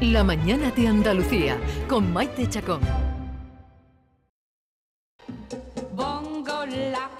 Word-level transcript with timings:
La 0.00 0.22
mañana 0.22 0.70
de 0.70 0.86
Andalucía 0.86 1.58
con 1.88 2.12
Maite 2.12 2.48
Chacón. 2.48 2.80
Bongo 5.92 6.64
la, 6.66 7.10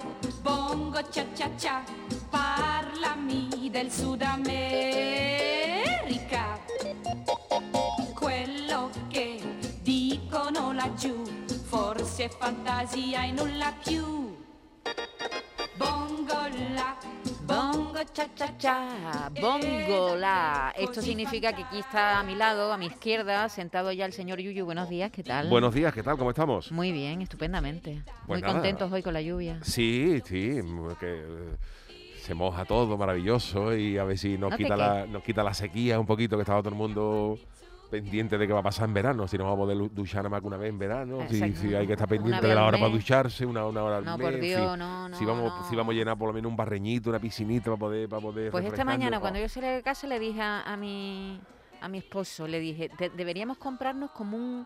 bongo 0.41 1.01
cha 1.11 1.25
cha 1.35 1.49
cha, 1.57 1.83
parlami 2.31 3.69
del 3.69 3.91
Sud 3.91 4.21
America. 4.21 4.57
Quello 8.13 8.89
che 9.09 9.41
dicono 9.81 10.71
laggiù, 10.71 11.21
forse 11.67 12.23
è 12.23 12.29
fantasia 12.29 13.25
e 13.25 13.31
nulla 13.33 13.73
più. 13.83 14.37
Bongo 15.75 16.47
la, 16.75 16.95
bongo 17.49 17.99
cha 18.13 18.27
cha 18.35 18.57
cha, 18.57 19.29
Bongola. 19.41 20.73
Esto 20.77 21.01
significa 21.01 21.53
que 21.53 21.63
aquí 21.63 21.79
está 21.79 22.19
a 22.19 22.23
mi 22.23 22.35
lado, 22.35 22.71
a 22.71 22.77
mi 22.77 22.85
izquierda, 22.85 23.49
sentado 23.49 23.91
ya 23.91 24.05
el 24.05 24.13
señor 24.13 24.39
Yuyu. 24.39 24.65
Buenos 24.65 24.87
días, 24.89 25.11
¿qué 25.11 25.23
tal? 25.23 25.49
Buenos 25.49 25.73
días, 25.73 25.93
¿qué 25.93 26.03
tal? 26.03 26.17
¿Cómo 26.17 26.29
estamos? 26.29 26.71
Muy 26.71 26.91
bien, 26.91 27.21
estupendamente. 27.21 28.03
Pues 28.27 28.39
Muy 28.39 28.41
nada. 28.41 28.53
contentos 28.53 28.91
hoy 28.91 29.01
con 29.01 29.13
la 29.13 29.21
lluvia. 29.21 29.59
Sí, 29.63 30.21
sí, 30.25 30.59
que 30.99 31.13
eh, 31.13 31.57
se 32.21 32.33
moja 32.35 32.65
todo, 32.65 32.97
maravilloso, 32.97 33.75
y 33.75 33.97
a 33.97 34.03
ver 34.03 34.17
si 34.17 34.37
nos, 34.37 34.51
No 34.51 34.57
quita, 34.57 34.77
la, 34.77 35.07
nos 35.07 35.23
quita 35.23 35.43
la 35.43 35.53
sequía 35.53 35.99
un 35.99 36.05
poquito, 36.05 36.37
que 36.37 36.43
estaba 36.43 36.61
todo 36.61 36.69
el 36.69 36.75
mundo 36.75 37.39
pendiente 37.89 38.37
de 38.37 38.47
qué 38.47 38.53
va 38.53 38.59
a 38.59 38.63
pasar 38.63 38.87
en 38.87 38.93
verano, 38.93 39.27
si 39.27 39.37
nos 39.37 39.45
vamos 39.45 39.57
a 39.57 39.61
poder 39.63 39.77
du- 39.77 39.89
duchar 39.89 40.17
nada 40.23 40.29
más 40.29 40.41
que 40.41 40.47
una 40.47 40.57
vez 40.57 40.69
en 40.69 40.79
verano, 40.79 41.19
si, 41.29 41.53
si 41.55 41.73
hay 41.75 41.85
que 41.87 41.93
estar 41.93 42.07
pendiente 42.07 42.45
de 42.47 42.55
la 42.55 42.65
hora 42.65 42.77
para 42.77 42.89
ducharse, 42.91 43.45
una, 43.45 43.65
una 43.65 43.83
hora 43.83 43.97
al 43.97 44.05
No, 44.05 44.17
mes, 44.17 44.27
por 44.31 44.39
Dios, 44.39 44.69
fin. 44.69 44.79
no, 44.79 45.09
no. 45.09 45.17
si 45.17 45.25
vamos, 45.25 45.51
no. 45.59 45.69
si 45.69 45.75
vamos 45.75 45.93
a 45.93 45.97
llenar 45.97 46.17
por 46.17 46.27
lo 46.27 46.33
menos 46.33 46.49
un 46.49 46.55
barreñito, 46.55 47.09
una 47.09 47.19
piscinita 47.19 47.65
para 47.65 47.77
poder, 47.77 48.07
para 48.09 48.21
poder 48.21 48.51
Pues 48.51 48.65
esta 48.65 48.85
mañana, 48.85 49.17
Oh, 49.17 49.21
cuando 49.21 49.39
yo 49.39 49.49
salí 49.49 49.67
de 49.67 49.81
casa, 49.83 50.07
le 50.07 50.19
dije 50.19 50.41
a, 50.41 50.61
a 50.61 50.77
mi, 50.77 51.39
a 51.81 51.87
mi 51.89 51.97
esposo, 51.97 52.47
le 52.47 52.59
dije, 52.59 52.89
"De- 52.97 53.09
deberíamos 53.09 53.57
comprarnos 53.57 54.11
como 54.11 54.37
un, 54.37 54.65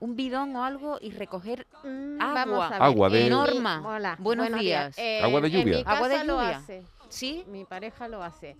un 0.00 0.16
bidón 0.16 0.54
o 0.56 0.64
algo 0.64 0.96
y 1.00 1.10
recoger 1.10 1.66
Mm, 1.84 2.20
Agua. 2.20 2.34
Vamos 2.44 2.64
a 2.66 2.68
ver. 2.70 2.82
Agua 2.82 3.08
de- 3.10 3.30
Norma, 3.30 3.82
hola, 3.86 4.16
buenos 4.18 4.58
días. 4.58 4.96
Eh, 4.98 5.20
Agua 5.22 5.40
de 5.40 5.48
en 5.48 5.52
lluvia. 5.54 5.82
Agua 5.86 6.08
de 6.08 6.24
lo 6.24 6.40
lluvia. 6.40 6.56
hace. 6.58 6.82
¿Sí? 7.08 7.44
Mi 7.48 7.64
pareja 7.64 8.06
lo 8.06 8.22
hace. 8.22 8.56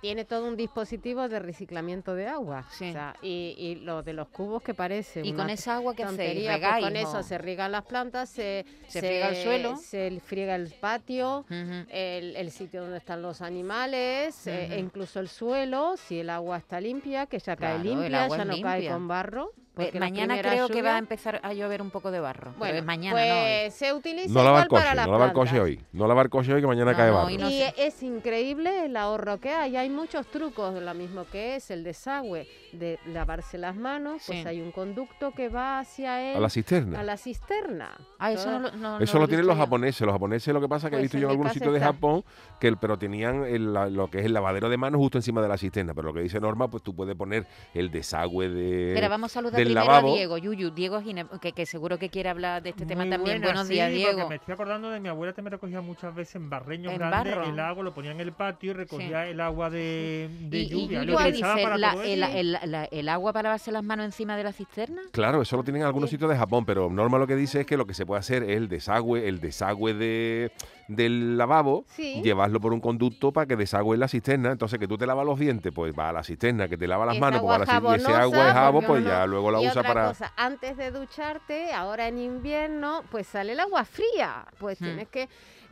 Tiene 0.00 0.24
todo 0.24 0.46
un 0.46 0.56
dispositivo 0.56 1.28
de 1.28 1.38
reciclamiento 1.38 2.14
de 2.14 2.26
agua. 2.26 2.64
Sí. 2.70 2.88
o 2.88 2.92
sea, 2.92 3.14
y, 3.20 3.54
y 3.58 3.74
lo 3.76 4.02
de 4.02 4.14
los 4.14 4.28
cubos 4.28 4.62
que 4.62 4.72
parece. 4.72 5.20
Y 5.24 5.32
una 5.32 5.44
con 5.44 5.50
esa 5.50 5.76
agua 5.76 5.94
que 5.94 6.04
hacéis, 6.04 6.48
pues 6.48 6.84
con 6.84 6.96
eso 6.96 7.22
se 7.22 7.38
riegan 7.38 7.72
las 7.72 7.84
plantas, 7.84 8.30
se, 8.30 8.64
Se 8.88 9.00
friega 9.00 9.28
el 9.28 9.36
suelo. 9.36 9.76
se 9.76 10.20
friega 10.24 10.54
el 10.54 10.68
patio, 10.80 11.44
el, 11.50 12.36
el 12.36 12.50
sitio 12.50 12.82
donde 12.82 12.98
están 12.98 13.20
los 13.22 13.42
animales, 13.42 14.46
eh, 14.46 14.74
e 14.74 14.78
incluso 14.78 15.20
el 15.20 15.28
suelo, 15.28 15.96
si 15.96 16.20
el 16.20 16.30
agua 16.30 16.56
está 16.56 16.80
limpia, 16.80 17.26
que 17.26 17.38
ya 17.38 17.56
cae 17.56 17.80
Claro, 17.80 18.00
limpia, 18.00 18.28
ya 18.28 18.44
no 18.44 18.60
cae 18.62 18.88
con 18.88 19.06
barro. 19.08 19.52
Porque 19.74 19.92
las 19.98 20.10
mañana 20.10 20.38
creo 20.40 20.68
que 20.68 20.82
va 20.82 20.96
a 20.96 20.98
empezar 20.98 21.40
a 21.42 21.52
llover 21.54 21.80
un 21.80 21.90
poco 21.90 22.10
de 22.10 22.18
barro. 22.20 22.48
pero 22.50 22.58
Bueno, 22.58 22.78
es 22.78 22.84
mañana, 22.84 23.12
pues 23.16 23.72
se 23.74 23.92
utiliza 23.92 24.28
No 24.34 24.42
lavar 24.42 24.66
igual 24.66 24.68
coche, 24.68 24.82
para 24.94 25.06
no 25.06 25.12
lavar 25.12 25.32
coche 25.32 25.60
hoy. 25.60 25.80
No 25.92 26.06
lavar 26.08 26.28
coche 26.28 26.52
hoy 26.52 26.60
que 26.60 26.66
mañana 26.66 26.90
No, 26.90 26.96
cae 26.98 27.08
no, 27.08 27.14
barro. 27.14 27.26
hoy 27.28 27.38
no 27.38 27.48
y 27.48 27.58
sé. 27.60 27.74
es 27.78 28.02
increíble 28.02 28.86
el 28.86 28.96
ahorro 28.96 29.38
que 29.38 29.50
hay. 29.50 29.76
Hay 29.76 29.88
muchos 29.88 30.26
trucos, 30.26 30.74
lo 30.82 30.94
mismo 30.94 31.24
que 31.30 31.56
es 31.56 31.70
el 31.70 31.84
desagüe 31.84 32.46
de 32.72 32.98
lavarse 33.06 33.58
las 33.58 33.74
manos, 33.76 34.22
pues 34.26 34.44
hay 34.46 34.60
un 34.60 34.72
conducto 34.72 35.32
que 35.32 35.48
va 35.48 35.78
hacia 35.80 36.30
él, 36.30 36.36
A 36.36 36.40
la 36.40 36.50
cisterna. 36.50 37.00
a 37.00 37.02
la 37.02 37.16
cisterna. 37.16 37.96
Ah, 38.18 38.32
eso 38.32 38.44
Todo- 38.44 38.52
no, 38.52 38.70
lo- 38.70 38.76
no- 38.76 38.98
Eso 39.00 39.14
no 39.14 39.20
lo 39.22 39.28
tienen 39.28 39.46
los 39.46 39.56
yo. 39.56 39.62
japoneses. 39.62 40.00
Los 40.02 40.12
japoneses 40.12 40.52
lo 40.54 40.60
que 40.60 40.68
pasa 40.68 40.86
es 40.86 40.90
que 40.90 40.96
he 40.96 41.00
Pues 41.00 41.12
visto 41.12 41.18
yo 41.18 41.30
en 41.32 41.42
casa 41.42 41.54
sitios 41.54 41.72
de. 41.74 41.80
Japón 41.80 42.24
que 42.60 42.68
el, 42.68 42.76
pero 42.76 42.98
tenían 42.98 43.44
el- 43.44 43.72
la- 43.72 43.88
lo 43.88 44.08
que 44.10 44.18
es 44.20 44.26
el 44.26 44.32
lavadero 44.32 44.68
de 44.68 44.76
manos 44.76 44.98
justo 44.98 45.18
encima 45.18 45.40
de 45.42 45.48
la 45.48 45.56
cisterna. 45.58 45.94
Pero 45.94 46.08
lo 46.08 46.14
que 46.14 46.20
dice 46.20 46.40
Norma, 46.40 46.68
pues 46.68 46.82
tú 46.82 46.94
puedes 46.94 47.14
poner 47.16 47.46
el 47.74 47.90
desagüe 47.90 48.48
de 48.48 48.88
Espera, 48.90 49.08
vamos 49.08 49.30
a 49.32 49.34
saludar 49.34 49.56
del 49.56 49.68
primero 49.68 49.86
lavabo. 49.86 50.12
a 50.12 50.16
Diego, 50.16 50.38
Yuyu, 50.38 50.70
Diego 50.70 51.00
Gine, 51.02 51.26
que, 51.40 51.52
que 51.52 51.66
seguro 51.66 51.98
que 51.98 52.08
quiere 52.10 52.28
hablar 52.28 52.62
de 52.62 52.70
este 52.70 52.86
tema 52.86 53.02
Muy 53.04 53.10
también. 53.10 53.38
buena, 53.40 53.46
Buenos 53.52 53.66
sí, 53.68 53.74
días, 53.74 53.90
porque 53.90 53.96
Diego. 54.14 54.28
Me 54.28 54.34
estoy 54.36 54.54
acordando 54.54 54.90
de 54.90 55.00
mi 55.00 55.08
abuela 55.08 55.32
que 55.32 55.42
me 55.42 55.50
recogía 55.50 55.80
muchas 55.80 56.14
veces 56.14 56.36
en 56.36 56.50
barreños 56.50 56.92
En 56.92 56.98
grandes 56.98 57.34
barro. 57.34 57.50
el 57.50 57.58
agua, 57.60 57.82
lo 57.84 57.94
ponía 57.94 58.12
en 58.12 58.20
el 58.20 58.32
patio 58.32 58.70
y 58.70 58.74
recogía 58.74 59.26
el 59.26 59.40
agua 59.40 59.70
de, 59.70 60.28
de 60.40 60.58
Y, 60.58 60.62
y 60.62 60.68
lluvia. 60.68 61.00
Yuyu 61.02 61.12
lo 61.12 61.18
utilizaba 61.18 61.54
dice, 61.54 61.64
para 61.64 61.78
la- 61.78 61.92
todo 61.92 62.02
el, 62.02 62.22
el- 62.22 62.58
la- 62.66 62.84
el 62.86 63.08
agua 63.08 63.32
para 63.32 63.44
lavarse 63.48 63.70
las 63.72 63.82
manos 63.84 64.04
encima 64.06 64.36
de 64.36 64.44
la 64.44 64.52
cisterna? 64.52 65.02
Claro, 65.12 65.42
eso 65.42 65.56
lo 65.56 65.62
tienen 65.64 65.82
en 65.82 65.86
algunos 65.86 66.10
Sí. 66.10 66.16
sitios 66.16 66.30
de 66.30 66.36
Japón, 66.36 66.64
pero 66.64 66.88
Norma 66.90 67.18
lo 67.18 67.26
que 67.26 67.36
dice 67.36 67.60
es 67.60 67.66
que 67.66 67.76
lo 67.76 67.86
que 67.86 67.94
se 67.94 68.06
puede 68.06 68.20
hacer 68.20 68.42
es 68.42 68.56
el 68.56 68.68
desagüe, 68.68 69.28
el 69.28 69.40
desagüe 69.40 69.94
de, 69.94 70.52
del 70.90 71.36
lavabo, 71.38 71.84
Sí. 71.88 72.20
llevarlo 72.22 72.60
por 72.60 72.72
un 72.72 72.80
conducto 72.80 73.32
para 73.32 73.46
que 73.46 73.56
desagüe 73.56 73.94
en 73.94 74.00
la 74.00 74.08
cisterna. 74.08 74.50
Entonces, 74.52 74.78
que 74.78 74.88
tú 74.88 74.98
te 74.98 75.06
lavas 75.06 75.24
los 75.24 75.38
dientes, 75.38 75.72
pues 75.74 75.92
va 75.98 76.08
a 76.08 76.12
la 76.12 76.22
cisterna, 76.24 76.68
que 76.68 76.76
te 76.76 76.86
lava 76.86 77.06
las 77.06 77.14
Es 77.14 77.20
manos, 77.20 77.40
pues 77.40 77.50
va 77.50 77.54
a 77.56 77.58
la 77.60 77.66
cisterna, 77.66 77.96
y 77.96 78.00
ese 78.00 78.12
agua 78.14 78.48
es 78.48 78.52
jabón, 78.54 78.84
porque 78.86 79.02
pues 79.02 79.04
ya 79.12 79.26
luego 79.26 79.50
la 79.50 79.62
y 79.62 79.68
usa 79.68 79.80
otra 79.80 79.94
para... 79.94 80.08
cosa, 80.08 80.32
antes 80.36 80.76
de 80.76 80.90
ducharte, 80.90 81.72
ahora 81.72 82.08
en 82.08 82.18
invierno, 82.18 83.02
pues 83.10 83.26
sale 83.26 83.52
el 83.52 83.60
agua 83.60 83.84
fría. 83.84 84.44
Pues 84.58 84.80
Hmm. 84.80 84.84
tienes 84.84 85.08
que 85.08 85.28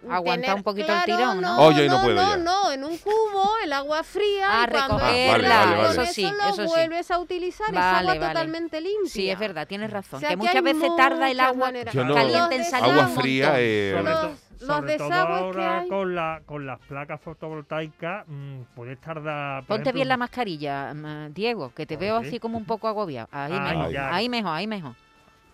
Aguanta 0.09 0.55
un 0.55 0.63
poquito 0.63 0.93
el 0.95 1.03
tirón, 1.03 1.41
¿no? 1.41 1.59
Oye, 1.59 1.87
y 1.87 1.89
no 1.89 1.97
no, 1.97 2.03
puedo 2.05 2.15
no, 2.23 2.31
ya. 2.31 2.37
no, 2.37 2.71
en 2.71 2.85
un 2.85 2.97
cubo, 2.99 3.51
el 3.65 3.73
agua 3.73 4.05
fría. 4.05 4.47
Ah, 4.63 4.67
y 4.69 4.71
cuando 4.71 4.97
recogerla, 4.99 5.49
vale, 5.49 5.71
vale, 5.77 5.77
vale. 5.89 6.03
eso 6.05 6.13
sí, 6.15 6.23
lo 6.23 6.49
eso 6.51 6.55
sí. 6.63 6.63
vuelves 6.69 7.11
a 7.11 7.19
utilizar, 7.19 7.67
es 7.71 7.75
Vale, 7.75 7.99
agua 7.99 8.15
vale. 8.15 8.27
totalmente 8.29 8.81
limpia. 8.81 9.11
Sí, 9.11 9.29
es 9.29 9.37
verdad, 9.41 9.67
tienes 9.67 9.91
razón. 9.91 10.19
O 10.19 10.21
sea, 10.21 10.29
que 10.29 10.35
que 10.37 10.37
muchas 10.37 10.63
veces 10.63 10.89
tarda 10.97 11.29
el 11.29 11.41
agua 11.41 11.73
no- 11.73 12.15
caliente 12.15 12.55
en 12.55 12.65
salir 12.65 12.93
Agua 12.93 13.09
fría, 13.09 13.55
eh, 13.57 14.01
Los- 14.01 14.48
los 14.61 14.77
sobre 14.77 14.97
todo 14.99 15.09
desagües 15.09 15.39
que 15.39 15.45
ahora 15.45 15.79
hay. 15.81 15.89
con, 15.89 16.15
la, 16.15 16.43
con 16.47 16.67
las 16.67 16.79
placas 16.81 17.21
fotovoltaicas 17.21 18.25
mm, 18.27 18.61
puedes 18.75 19.01
tardar... 19.01 19.65
Ponte 19.65 19.83
ejemplo, 19.83 19.93
bien 19.95 20.09
la 20.09 20.17
mascarilla, 20.17 20.93
mm, 20.95 21.33
Diego, 21.35 21.73
que 21.75 21.87
te 21.87 21.97
veo 21.97 22.17
así 22.17 22.39
como 22.41 22.59
un 22.59 22.65
poco 22.65 22.89
agobiado. 22.89 23.29
Ahí 23.33 23.53
Ay, 23.59 23.77
mejor, 23.77 23.93
ya. 23.93 24.15
ahí 24.15 24.29
mejor, 24.29 24.53
ahí 24.53 24.67
mejor. 24.67 24.95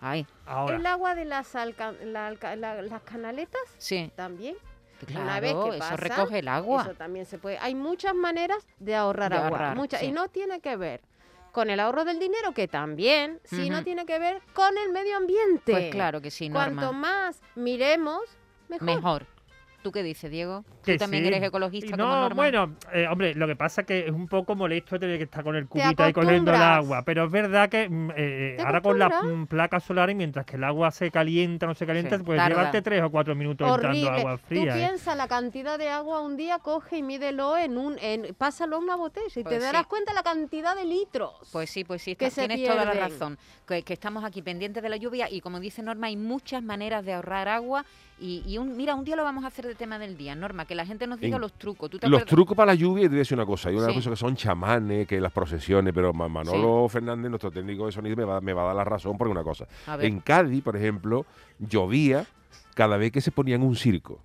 Ahí, 0.01 0.27
Ahora, 0.45 0.75
El 0.75 0.85
agua 0.85 1.15
de 1.15 1.25
las, 1.25 1.55
alca- 1.55 1.93
la 2.03 2.27
alca- 2.27 2.55
la- 2.55 2.81
las 2.81 3.01
canaletas 3.01 3.61
sí. 3.77 4.11
también. 4.15 4.55
Claro, 5.05 5.23
Una 5.23 5.39
vez 5.39 5.53
que 5.53 5.77
eso 5.77 5.97
recoge 5.97 6.39
el 6.39 6.47
agua. 6.47 6.83
Eso 6.83 6.93
también 6.93 7.25
se 7.25 7.37
puede. 7.37 7.57
Hay 7.59 7.75
muchas 7.75 8.13
maneras 8.15 8.65
de 8.79 8.95
ahorrar 8.95 9.31
De 9.31 9.37
agua. 9.37 9.49
ahorrar, 9.49 9.75
muchas, 9.75 9.99
sí. 9.99 10.07
Y 10.07 10.11
no 10.11 10.27
tiene 10.29 10.59
que 10.61 10.75
ver 10.77 11.01
con 11.51 11.69
el 11.69 11.79
ahorro 11.79 12.05
del 12.05 12.19
dinero, 12.19 12.53
que 12.53 12.67
también, 12.67 13.39
sino 13.45 13.77
Ujú. 13.77 13.83
tiene 13.85 14.05
que 14.05 14.19
ver 14.19 14.41
con 14.53 14.77
el 14.77 14.91
medio 14.91 15.17
ambiente. 15.17 15.71
Pues 15.71 15.89
claro 15.91 16.21
que 16.21 16.29
sí, 16.31 16.49
Cuanto 16.49 16.93
más 16.93 17.41
miremos, 17.55 18.21
mejor. 18.69 19.25
¿Tú 19.85 19.91
qué 19.91 20.01
dices, 20.01 20.31
Diego? 20.31 20.63
¿Tú 20.67 20.77
que 20.85 20.97
también 20.97 21.21
sí. 21.21 21.27
eres 21.27 21.43
Y 21.43 21.45
ecologista 21.45 21.95
no, 21.95 22.05
como 22.05 22.15
Norma? 22.15 22.35
bueno, 22.35 22.75
eh, 22.91 23.05
hombre, 23.07 23.35
lo 23.35 23.45
que 23.45 23.55
pasa 23.55 23.81
es 23.81 23.87
que 23.87 23.99
es 24.07 24.11
un 24.11 24.27
poco 24.27 24.55
molesto 24.55 24.99
tener 24.99 25.19
que 25.19 25.25
estar 25.25 25.43
con 25.43 25.55
el 25.55 25.67
cubito 25.67 26.01
ahí 26.03 26.11
cogiendo 26.11 26.51
el 26.51 26.59
agua, 26.59 27.03
pero 27.05 27.25
es 27.25 27.31
verdad 27.31 27.69
que 27.69 27.87
mm, 27.87 28.09
eh, 28.17 28.53
Te 28.57 28.63
ahora 28.63 28.81
con 28.81 28.97
las 28.97 29.09
acostumbras. 29.11 29.43
mm, 29.43 29.45
placas 29.45 29.83
solares, 29.83 30.15
mientras 30.15 30.43
que 30.43 30.55
el 30.55 30.63
agua 30.63 30.89
se 30.89 31.11
calienta, 31.11 31.67
no 31.67 31.75
se 31.75 31.85
calienta, 31.85 32.17
Sí, 32.17 32.23
puedes 32.23 32.41
tarda. 32.41 32.55
llevarte 32.55 32.81
tres 32.81 33.03
o 33.03 33.11
cuatro 33.11 33.35
minutos 33.35 33.67
entrando 33.69 33.89
Horrible. 33.99 34.19
agua 34.21 34.37
Tú 34.37 34.45
fría. 34.47 34.75
¿eh? 34.75 34.79
piensa 34.79 35.13
la 35.13 35.27
cantidad 35.27 35.77
de 35.77 35.89
agua 35.89 36.21
un 36.21 36.35
día, 36.35 36.57
coge 36.57 36.97
y 36.97 37.03
mídelo 37.03 37.55
en 37.55 37.77
un, 37.77 37.99
en, 38.01 38.33
pásalo 38.33 38.77
a 38.77 38.79
una 38.79 38.95
botella 38.95 39.27
y 39.35 39.43
Pues 39.43 39.55
te 39.55 39.59
darás 39.59 39.83
sí. 39.83 39.87
cuenta 39.87 40.13
la 40.13 40.23
cantidad 40.23 40.75
de 40.75 40.85
litros. 40.85 41.31
Pues 41.51 41.69
sí, 41.69 41.83
pues 41.83 42.01
sí, 42.01 42.15
que 42.15 42.25
está- 42.25 42.41
se 42.41 42.47
tienes 42.47 42.67
toda 42.67 42.85
la 42.85 42.93
razón. 42.93 43.37
Que, 43.67 43.83
que 43.83 43.93
estamos 43.93 44.23
aquí 44.23 44.41
pendientes 44.41 44.81
de 44.81 44.89
la 44.89 44.97
lluvia 44.97 45.29
y 45.29 45.41
como 45.41 45.59
dice 45.59 45.83
Norma, 45.83 46.07
hay 46.07 46.17
muchas 46.17 46.63
maneras 46.63 47.05
de 47.05 47.13
ahorrar 47.13 47.47
agua 47.49 47.85
y, 48.17 48.41
y 48.47 48.57
un, 48.57 48.77
mira, 48.77 48.95
un 48.95 49.03
día 49.03 49.17
lo 49.17 49.23
vamos 49.25 49.43
a 49.43 49.47
hacer 49.47 49.74
tema 49.75 49.99
del 49.99 50.17
día, 50.17 50.35
Norma, 50.35 50.65
que 50.65 50.75
la 50.75 50.85
gente 50.85 51.07
nos 51.07 51.19
diga 51.19 51.35
En- 51.35 51.41
los 51.41 51.53
trucos. 51.53 51.89
¿Tú 51.89 51.99
te 51.99 52.07
Los 52.07 52.17
acuerdas? 52.19 52.29
trucos 52.35 52.57
para 52.57 52.67
la 52.73 52.75
lluvia, 52.75 53.01
y 53.01 53.05
te 53.05 53.09
voy 53.09 53.17
a 53.17 53.19
decir 53.19 53.37
una 53.37 53.45
cosa, 53.45 53.69
hay 53.69 53.75
una 53.75 53.87
Sí. 53.89 53.93
cosa 53.95 54.09
que 54.11 54.15
son 54.15 54.35
chamanes, 54.35 55.07
que 55.07 55.19
las 55.21 55.31
procesiones, 55.31 55.93
pero 55.93 56.13
Ma- 56.13 56.27
Manolo 56.27 56.87
Fernández, 56.89 57.29
nuestro 57.29 57.51
técnico 57.51 57.85
de 57.85 57.91
sonido, 57.91 58.15
me 58.15 58.23
va, 58.25 58.41
me 58.41 58.53
va 58.53 58.63
a 58.63 58.65
dar 58.67 58.75
la 58.75 58.83
razón 58.83 59.17
por 59.17 59.27
una 59.27 59.43
cosa. 59.43 59.67
En 59.99 60.19
Cádiz, 60.19 60.63
por 60.63 60.75
ejemplo, 60.75 61.25
llovía 61.59 62.25
cada 62.73 62.97
vez 62.97 63.11
que 63.11 63.21
se 63.21 63.31
ponían 63.31 63.61
un 63.61 63.75
circo. 63.75 64.21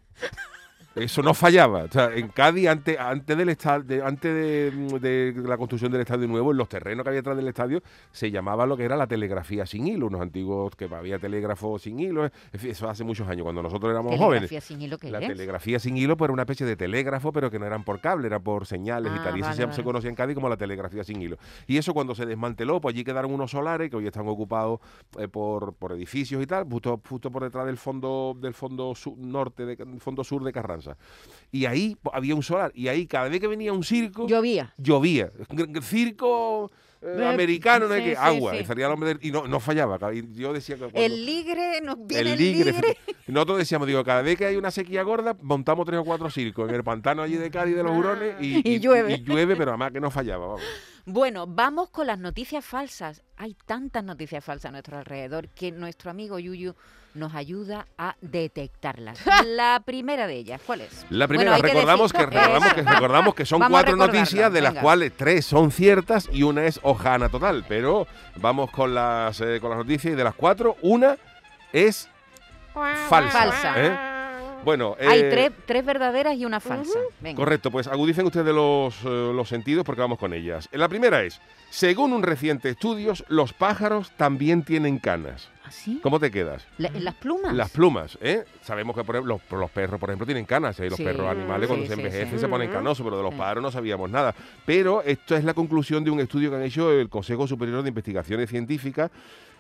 Eso 0.97 1.23
no 1.23 1.35
fallaba. 1.35 1.85
O 1.85 1.89
sea, 1.89 2.13
en 2.15 2.29
Cádiz, 2.29 2.67
antes, 2.69 2.99
antes 2.99 3.37
del 3.37 3.49
estadio, 3.49 4.05
antes 4.05 4.35
de, 4.35 4.99
de 4.99 5.49
la 5.49 5.57
construcción 5.57 5.93
del 5.93 6.01
estadio 6.01 6.27
nuevo, 6.27 6.51
en 6.51 6.57
los 6.57 6.69
terrenos 6.69 7.05
que 7.05 7.11
había 7.11 7.21
detrás 7.21 7.37
del 7.37 7.47
estadio, 7.47 7.81
se 8.11 8.31
llamaba 8.31 8.67
lo 8.67 8.77
que 8.77 8.85
era 8.85 8.97
la 8.97 9.07
telegrafía 9.07 9.67
sin 9.67 9.87
hilo, 9.87 10.09
unos 10.09 10.21
antiguos 10.21 10.75
que 10.75 10.87
había 10.93 11.19
telégrafo 11.21 11.79
sin 11.79 12.01
hilo. 12.01 12.29
Fin, 12.53 12.71
eso 12.73 12.89
hace 12.91 13.05
muchos 13.05 13.29
años, 13.29 13.45
cuando 13.45 13.63
nosotros 13.63 13.89
éramos 13.91 14.17
jóvenes. 14.17 14.49
Telegrafía 14.51 14.61
sin 14.61 14.83
hilo, 14.83 14.99
¿qué 14.99 15.11
La 15.13 15.21
es? 15.21 15.29
telegrafía 15.29 15.79
sin 15.79 15.97
hilo 15.97 16.17
pues 16.17 16.27
era 16.27 16.33
una 16.33 16.43
especie 16.43 16.67
de 16.67 16.75
telégrafo, 16.77 17.33
pero 17.33 17.51
que 17.53 17.61
no 17.61 17.67
eran 17.67 17.85
por 17.85 18.01
cable, 18.01 18.27
era 18.27 18.41
por 18.41 18.67
señales 18.67 19.13
y 19.15 19.19
Ah, 19.21 19.23
tal. 19.23 19.37
Y 19.37 19.41
eso 19.41 19.49
vale, 19.51 19.57
se, 19.57 19.65
vale. 19.67 19.77
se 19.77 19.85
conocía 19.85 20.11
en 20.11 20.17
Cádiz 20.17 20.35
como 20.35 20.49
la 20.49 20.57
telegrafía 20.57 21.05
sin 21.05 21.23
hilo. 21.23 21.37
Y 21.69 21.77
eso 21.79 21.95
cuando 21.95 22.17
se 22.17 22.27
desmanteló, 22.27 22.81
pues 22.81 22.95
allí 22.95 23.05
quedaron 23.05 23.33
unos 23.33 23.53
solares 23.53 23.91
que 23.91 23.97
hoy 23.97 24.07
están 24.07 24.27
ocupados 24.27 24.81
eh, 25.21 25.29
por, 25.29 25.73
por 25.75 25.93
edificios 25.93 26.43
y 26.43 26.47
tal, 26.47 26.65
justo, 26.69 27.01
justo 27.09 27.31
por 27.31 27.45
detrás 27.45 27.65
del 27.67 27.77
fondo 27.77 28.37
del 28.41 28.55
fondo 28.55 28.93
su- 28.97 29.15
norte, 29.17 29.65
de, 29.67 29.77
del 29.77 30.01
fondo 30.01 30.25
sur 30.25 30.43
de 30.43 30.53
Carranza. 30.53 30.80
Y 31.53 31.67
ahí 31.67 31.97
pues, 32.01 32.15
había 32.15 32.35
un 32.35 32.43
solar. 32.43 32.71
Y 32.75 32.89
ahí 32.89 33.07
cada 33.07 33.29
vez 33.29 33.41
que 33.41 33.47
venía 33.49 33.73
un 33.73 33.83
circo, 33.85 34.27
Llovía. 34.27 34.73
llovía. 34.79 35.31
Circo 35.83 36.71
eh, 37.03 37.17
Eh, 37.19 37.27
americano, 37.27 37.89
no 37.89 37.95
hay 37.95 38.03
sí, 38.03 38.09
que 38.11 38.15
sí, 38.15 38.21
agua. 38.21 38.53
sí. 38.53 38.65
El 38.71 38.83
hombre 38.85 39.09
del- 39.15 39.19
y 39.23 39.31
no, 39.33 39.47
no 39.49 39.59
fallaba. 39.59 39.99
Yo 40.13 40.53
decía 40.53 40.75
que 40.77 40.83
cuando- 40.83 41.01
El 41.01 41.25
ligre, 41.25 41.81
nos 41.81 41.97
viene 42.07 42.33
el 42.35 42.39
ligre. 42.39 42.75
Nosotros 43.27 43.59
decíamos, 43.59 43.89
digo, 43.89 44.05
cada 44.05 44.21
vez 44.23 44.37
que 44.37 44.45
hay 44.47 44.57
una 44.57 44.71
sequía 44.71 45.03
gorda, 45.03 45.35
montamos 45.41 45.87
tres 45.87 45.99
o 46.01 46.05
cuatro 46.05 46.29
circos 46.31 46.69
en 46.69 46.75
el 46.75 46.85
pantano 46.85 47.23
allí 47.23 47.37
de 47.37 47.51
Cádiz 47.51 47.75
de 47.75 47.83
los 47.83 47.97
Hurones 47.97 48.35
y, 48.41 48.61
Y 48.69 48.81
llueve. 48.81 49.15
Y, 49.15 49.23
llueve, 49.23 49.57
pero 49.57 49.71
además 49.71 49.93
que 49.93 50.01
no 50.01 50.11
fallaba. 50.11 50.47
Vamos. 50.47 50.63
Bueno, 51.07 51.47
vamos 51.47 51.89
con 51.91 52.07
las 52.07 52.19
noticias 52.19 52.65
falsas. 52.65 53.23
Hay 53.37 53.57
tantas 53.67 54.05
noticias 54.05 54.45
falsas 54.45 54.69
a 54.69 54.73
nuestro 54.73 54.99
alrededor 54.99 55.49
que 55.49 55.73
nuestro 55.73 56.11
amigo 56.11 56.39
Yuyu 56.39 56.75
nos 57.15 57.35
ayuda 57.35 57.87
a 57.99 58.17
detectarlas. 58.21 59.21
La 59.47 59.81
primera 59.85 60.27
de 60.27 60.37
ellas, 60.37 60.61
¿cuál 60.65 60.83
es? 60.83 61.07
La 61.11 61.27
primera, 61.29 61.57
recordamos, 61.59 62.13
que, 62.13 62.27
recordamos, 62.27 62.75
que, 62.75 62.83
recordamos 62.85 63.35
que 63.35 63.47
son 63.47 63.61
Vamos 63.61 63.77
cuatro 63.81 63.97
noticias, 63.97 64.53
de 64.53 64.61
las 64.61 64.73
venga. 64.73 64.83
cuales 64.83 65.13
tres 65.17 65.47
son 65.47 65.71
ciertas 65.71 66.29
y 66.33 66.43
una 66.43 66.65
es 66.67 66.81
hojana 66.83 67.29
total. 67.29 67.65
Pero 67.69 68.07
vamos 68.37 68.71
con 68.71 68.95
las, 68.95 69.41
eh, 69.41 69.59
con 69.61 69.71
las 69.71 69.79
noticias 69.79 70.13
y 70.13 70.17
de 70.17 70.25
las 70.25 70.35
cuatro, 70.35 70.77
una 70.83 71.17
es 71.73 72.09
falsa. 72.73 73.31
Falsa. 73.31 73.75
¿eh? 73.77 74.11
Bueno, 74.65 74.97
Hay 75.01 75.21
eh, 75.21 75.31
tres, 75.31 75.53
tres 75.65 75.85
verdaderas 75.85 76.37
y 76.37 76.45
una 76.45 76.61
falsa. 76.61 76.99
Venga. 77.21 77.37
Correcto, 77.37 77.71
pues 77.71 77.87
agudicen 77.87 78.27
ustedes 78.27 78.55
los, 78.55 78.95
eh, 79.05 79.33
los 79.35 79.49
sentidos 79.49 79.85
porque 79.85 80.03
vamos 80.03 80.19
con 80.19 80.35
ellas. 80.35 80.69
La 80.73 80.89
primera 80.89 81.23
es, 81.23 81.41
según 81.71 82.13
un 82.13 82.23
reciente 82.23 82.69
estudio, 82.69 83.15
los 83.29 83.53
pájaros 83.53 84.13
también 84.17 84.63
tienen 84.63 84.99
canas. 84.99 85.49
¿Cómo 86.03 86.19
te 86.21 86.31
quedas? 86.31 86.65
¿Ah, 86.69 86.75
La- 86.79 86.89
¿En 86.89 87.05
las 87.05 87.15
plumas? 87.15 87.55
Las 87.55 87.71
plumas, 87.71 88.19
¿eh? 88.21 88.45
Sabemos 88.63 88.97
que 88.97 89.05
por 89.05 89.17
ejemplo, 89.17 89.41
los, 89.51 89.61
los 89.61 89.71
perros, 89.71 89.99
por 90.01 90.11
ejemplo, 90.11 90.27
tienen 90.27 90.45
canas. 90.45 90.79
¿eh? 90.81 90.89
Los 90.91 90.97
Sí, 90.97 91.05
perros 91.05 91.29
animales 91.29 91.67
cuando 91.69 91.85
sí, 91.87 91.91
se 91.91 91.95
sí, 91.97 92.01
envejecen 92.01 92.39
se 92.39 92.49
ponen 92.49 92.71
canosos, 92.71 93.05
pero 93.05 93.17
de 93.17 93.23
los 93.23 93.35
pájaros 93.35 93.63
no 93.63 93.71
sabíamos 93.71 94.11
nada. 94.11 94.35
Pero 94.67 95.03
esto 95.03 95.37
es 95.37 95.45
la 95.45 95.55
conclusión 95.55 96.05
de 96.05 96.11
un 96.11 96.21
estudio 96.21 96.51
que 96.51 96.57
han 96.57 96.63
hecho 96.63 96.93
el 96.93 97.09
Consejo 97.09 97.47
Superior 97.47 97.83
de 97.83 97.89
Investigaciones 97.89 98.49
Científicas, 98.51 99.11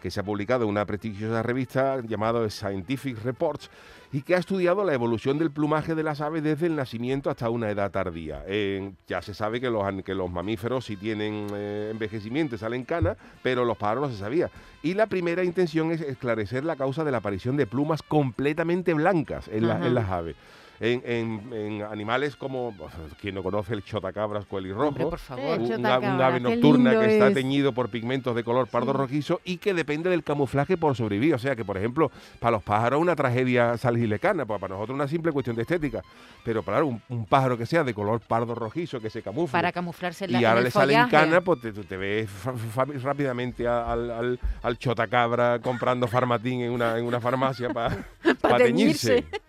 que 0.02 0.10
se 0.10 0.18
ha 0.18 0.22
publicado 0.22 0.64
en 0.64 0.70
una 0.70 0.86
prestigiosa 0.86 1.42
revista 1.42 2.00
llamada 2.00 2.48
Scientific 2.48 3.22
Reports, 3.22 3.68
y 4.12 4.22
que 4.22 4.34
ha 4.34 4.38
estudiado 4.38 4.82
la 4.84 4.92
evolución 4.94 5.38
del 5.38 5.52
plumaje 5.52 5.94
de 5.94 6.02
las 6.02 6.20
aves 6.20 6.42
desde 6.42 6.66
el 6.66 6.74
nacimiento 6.74 7.30
hasta 7.30 7.48
una 7.50 7.70
edad 7.70 7.90
tardía. 7.92 8.42
Eh, 8.48 8.92
ya 9.06 9.22
se 9.22 9.34
sabe 9.34 9.60
que 9.60 9.70
los, 9.70 9.84
que 10.02 10.14
los 10.16 10.28
mamíferos 10.30 10.86
sí 10.86 10.96
tienen 10.96 11.46
eh, 11.54 11.90
envejecimiento, 11.92 12.58
salen 12.58 12.84
canas, 12.84 13.16
pero 13.42 13.64
los 13.64 13.76
pájaros 13.76 14.08
no 14.08 14.14
se 14.14 14.18
sabía. 14.18 14.50
Y 14.82 14.94
la 14.94 15.06
primera 15.06 15.44
intención 15.44 15.92
es 15.92 15.99
esclarecer 16.00 16.64
la 16.64 16.76
causa 16.76 17.04
de 17.04 17.10
la 17.10 17.18
aparición 17.18 17.56
de 17.56 17.66
plumas 17.66 18.02
completamente 18.02 18.94
blancas 18.94 19.48
en, 19.48 19.66
la- 19.68 19.78
en 19.86 19.94
las 19.94 20.08
aves. 20.10 20.36
En, 20.82 21.02
en- 21.04 21.52
en 21.52 21.82
animales 21.82 22.36
como, 22.36 22.74
quien 23.20 23.34
no 23.34 23.42
conoce, 23.42 23.74
el 23.74 23.84
chotacabras 23.84 24.46
cuelirrojo, 24.46 25.10
un, 25.58 25.84
ave 26.22 26.40
nocturna 26.40 26.98
que 26.98 27.12
está 27.12 27.28
es. 27.28 27.34
teñido 27.34 27.72
por 27.74 27.90
pigmentos 27.90 28.34
de 28.34 28.42
color 28.42 28.66
pardo 28.66 28.94
rojizo 28.94 29.42
y 29.44 29.58
que 29.58 29.74
depende 29.74 30.08
del 30.08 30.24
camuflaje 30.24 30.78
por 30.78 30.96
sobrevivir. 30.96 31.34
O 31.34 31.38
sea 31.38 31.54
que, 31.54 31.66
por 31.66 31.76
ejemplo, 31.76 32.10
para 32.38 32.52
los 32.52 32.62
pájaros 32.62 32.98
es 32.98 33.02
una 33.02 33.14
tragedia 33.14 33.76
saliglecana, 33.76 34.46
pues 34.46 34.58
para 34.58 34.72
nosotros 34.74 34.94
una 34.94 35.06
simple 35.06 35.32
cuestión 35.32 35.54
de 35.54 35.62
estética. 35.62 36.00
Pero 36.44 36.62
claro, 36.62 36.86
un, 36.86 37.02
un 37.10 37.26
pájaro 37.26 37.58
que 37.58 37.66
sea 37.66 37.84
de 37.84 37.92
color 37.92 38.20
pardo 38.20 38.54
rojizo, 38.54 39.00
que 39.00 39.10
se 39.10 39.20
camufle. 39.20 39.52
Para 39.52 39.72
camuflarse 39.72 40.24
en 40.24 40.32
la, 40.32 40.38
y 40.40 40.44
en 40.44 40.48
ahora 40.48 40.60
el 40.60 40.64
le 40.64 40.70
salen 40.70 41.08
canas, 41.10 41.42
pues 41.44 41.60
te, 41.60 41.72
tú 41.74 41.84
te 41.84 41.98
ves 41.98 42.30
fa- 42.30 42.54
fa- 42.54 42.86
rápidamente 43.02 43.68
a- 43.68 43.92
al, 43.92 44.10
al, 44.10 44.40
al 44.62 44.78
chotacabra 44.78 45.58
comprando 45.58 46.06
farmatín 46.08 46.62
en 46.62 46.72
una, 46.72 46.96
en 46.98 47.04
una 47.04 47.20
farmacia 47.20 47.68
para 47.68 47.98
Pa 48.40 48.56
teñirse. 48.56 49.16
teñirse. 49.16 49.40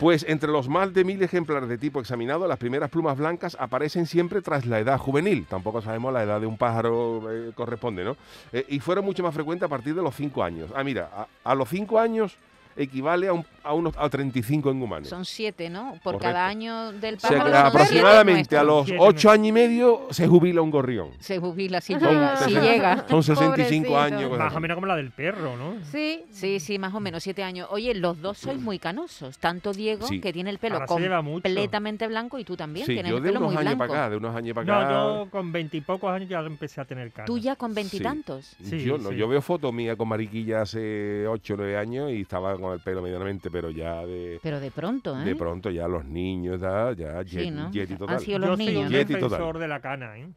Pues 0.00 0.24
entre 0.26 0.50
los 0.50 0.66
más 0.66 0.94
de 0.94 1.04
mil 1.04 1.22
ejemplares 1.22 1.68
de 1.68 1.76
tipo 1.76 2.00
examinado, 2.00 2.48
las 2.48 2.56
primeras 2.56 2.88
plumas 2.88 3.18
blancas 3.18 3.54
aparecen 3.60 4.06
siempre 4.06 4.40
tras 4.40 4.64
la 4.64 4.78
edad 4.78 4.96
juvenil. 4.96 5.44
Tampoco 5.46 5.82
sabemos 5.82 6.10
la 6.10 6.22
edad 6.22 6.40
de 6.40 6.46
un 6.46 6.56
pájaro 6.56 7.30
eh, 7.30 7.52
corresponde, 7.54 8.02
¿no? 8.02 8.16
Eh, 8.50 8.64
y 8.70 8.80
fueron 8.80 9.04
mucho 9.04 9.22
más 9.22 9.34
frecuentes 9.34 9.66
a 9.66 9.68
partir 9.68 9.94
de 9.94 10.00
los 10.00 10.16
5 10.16 10.42
años. 10.42 10.70
Ah, 10.74 10.82
mira, 10.82 11.28
a, 11.44 11.54
los 11.54 11.68
5 11.68 11.98
años 11.98 12.34
equivale 12.76 13.28
a, 13.28 13.32
un- 13.32 13.44
a 13.62 13.74
unos 13.74 13.94
a 13.98 14.08
35 14.08 14.70
en 14.70 14.82
humanos. 14.82 15.08
Son 15.08 15.24
siete, 15.24 15.68
¿no? 15.68 15.92
Por 16.02 16.14
Correcto. 16.14 16.24
cada 16.24 16.46
año 16.46 16.92
del 16.92 17.16
o 17.16 17.20
sea 17.20 17.30
pájaro. 17.30 17.44
que 17.50 17.56
son 17.56 17.66
aproximadamente 17.66 18.56
a 18.56 18.62
los 18.62 18.86
Siete 18.86 18.98
8 19.02 19.30
años 19.30 19.46
y 19.48 19.52
medio 19.52 20.06
se 20.10 20.26
jubila 20.26 20.62
un 20.62 20.70
gorrión. 20.70 21.10
Se 21.20 21.38
jubila 21.38 21.80
si 21.80 21.92
Son 21.94 22.02
llega. 22.02 22.36
Si 22.38 22.50
llega. 22.54 23.04
Son 23.10 23.22
65 23.22 23.88
Pobrecito. 23.88 23.98
años. 23.98 24.38
Más 24.38 24.54
o 24.56 24.60
menos 24.60 24.74
como 24.76 24.86
la 24.86 24.96
del 24.96 25.10
perro, 25.10 25.56
¿no? 25.56 25.74
Sí, 25.90 26.24
Sí, 26.30 26.58
sí, 26.60 26.78
más 26.78 26.94
o 26.94 27.00
menos, 27.00 27.22
siete 27.22 27.42
años. 27.42 27.68
Oye, 27.70 27.94
los 27.94 28.20
dos 28.20 28.38
sois 28.38 28.58
muy 28.60 28.78
canosos. 28.78 29.38
Tanto 29.38 29.72
Diego, 29.72 30.06
Sí. 30.06 30.20
que 30.20 30.32
tiene 30.32 30.50
el 30.50 30.58
pelo 30.58 30.80
completamente 30.86 32.06
blanco, 32.08 32.38
y 32.38 32.44
tú 32.44 32.56
también 32.56 32.86
Sí, 32.86 32.94
tienes 32.94 33.10
yo 33.10 33.18
el 33.18 33.22
de 33.22 33.28
pelo 33.28 33.40
unos 33.40 33.52
muy 33.52 33.60
años 33.60 33.76
blanco. 33.76 33.92
para 33.92 34.04
acá, 34.04 34.10
de 34.10 34.16
unos 34.16 34.34
años 34.36 34.54
para 34.54 34.78
acá. 34.78 34.90
No, 34.92 35.24
yo 35.24 35.30
con 35.30 35.52
veintipocos 35.52 36.10
años 36.10 36.28
ya 36.28 36.40
empecé 36.40 36.80
a 36.80 36.84
tener 36.84 37.10
canas. 37.12 37.26
Tú 37.26 37.38
ya 37.38 37.56
con 37.56 37.74
veintitantos. 37.74 38.54
Sí, 38.62 38.82
yo 38.82 38.98
no, 38.98 39.12
yo 39.12 39.28
veo 39.28 39.42
fotos 39.42 39.72
mías 39.72 39.96
con 39.96 40.08
mariquilla 40.08 40.62
hace 40.62 41.26
8 41.26 41.54
o 41.54 41.56
9 41.58 41.76
años 41.76 42.10
y 42.12 42.22
estaba 42.22 42.56
con 42.60 42.72
el 42.72 42.80
pelo 42.80 43.02
medianamente, 43.02 43.50
pero 43.50 43.70
ya 43.70 44.04
de, 44.06 44.38
Pero 44.42 44.60
de 44.60 44.70
pronto, 44.70 45.20
¿eh? 45.20 45.24
de 45.24 45.36
pronto 45.36 45.70
ya 45.70 45.88
los 45.88 46.04
niños, 46.04 46.60
ya, 46.60 46.92
ya 46.92 47.22
Sí, 47.24 47.36
jet- 47.38 47.52
¿no? 47.52 47.70
jetty 47.72 47.92
Han 47.94 47.98
total. 47.98 48.20
sido 48.20 48.38
Yo 48.38 48.46
los 48.46 48.56
soy 48.56 48.66
niños. 48.66 48.82
un 48.86 48.92
¿no? 48.92 48.98
Yeti 48.98 49.14
defensor 49.14 49.38
total. 49.38 49.60
de 49.60 49.68
la 49.68 49.80
cana, 49.80 50.18
¿eh? 50.18 50.28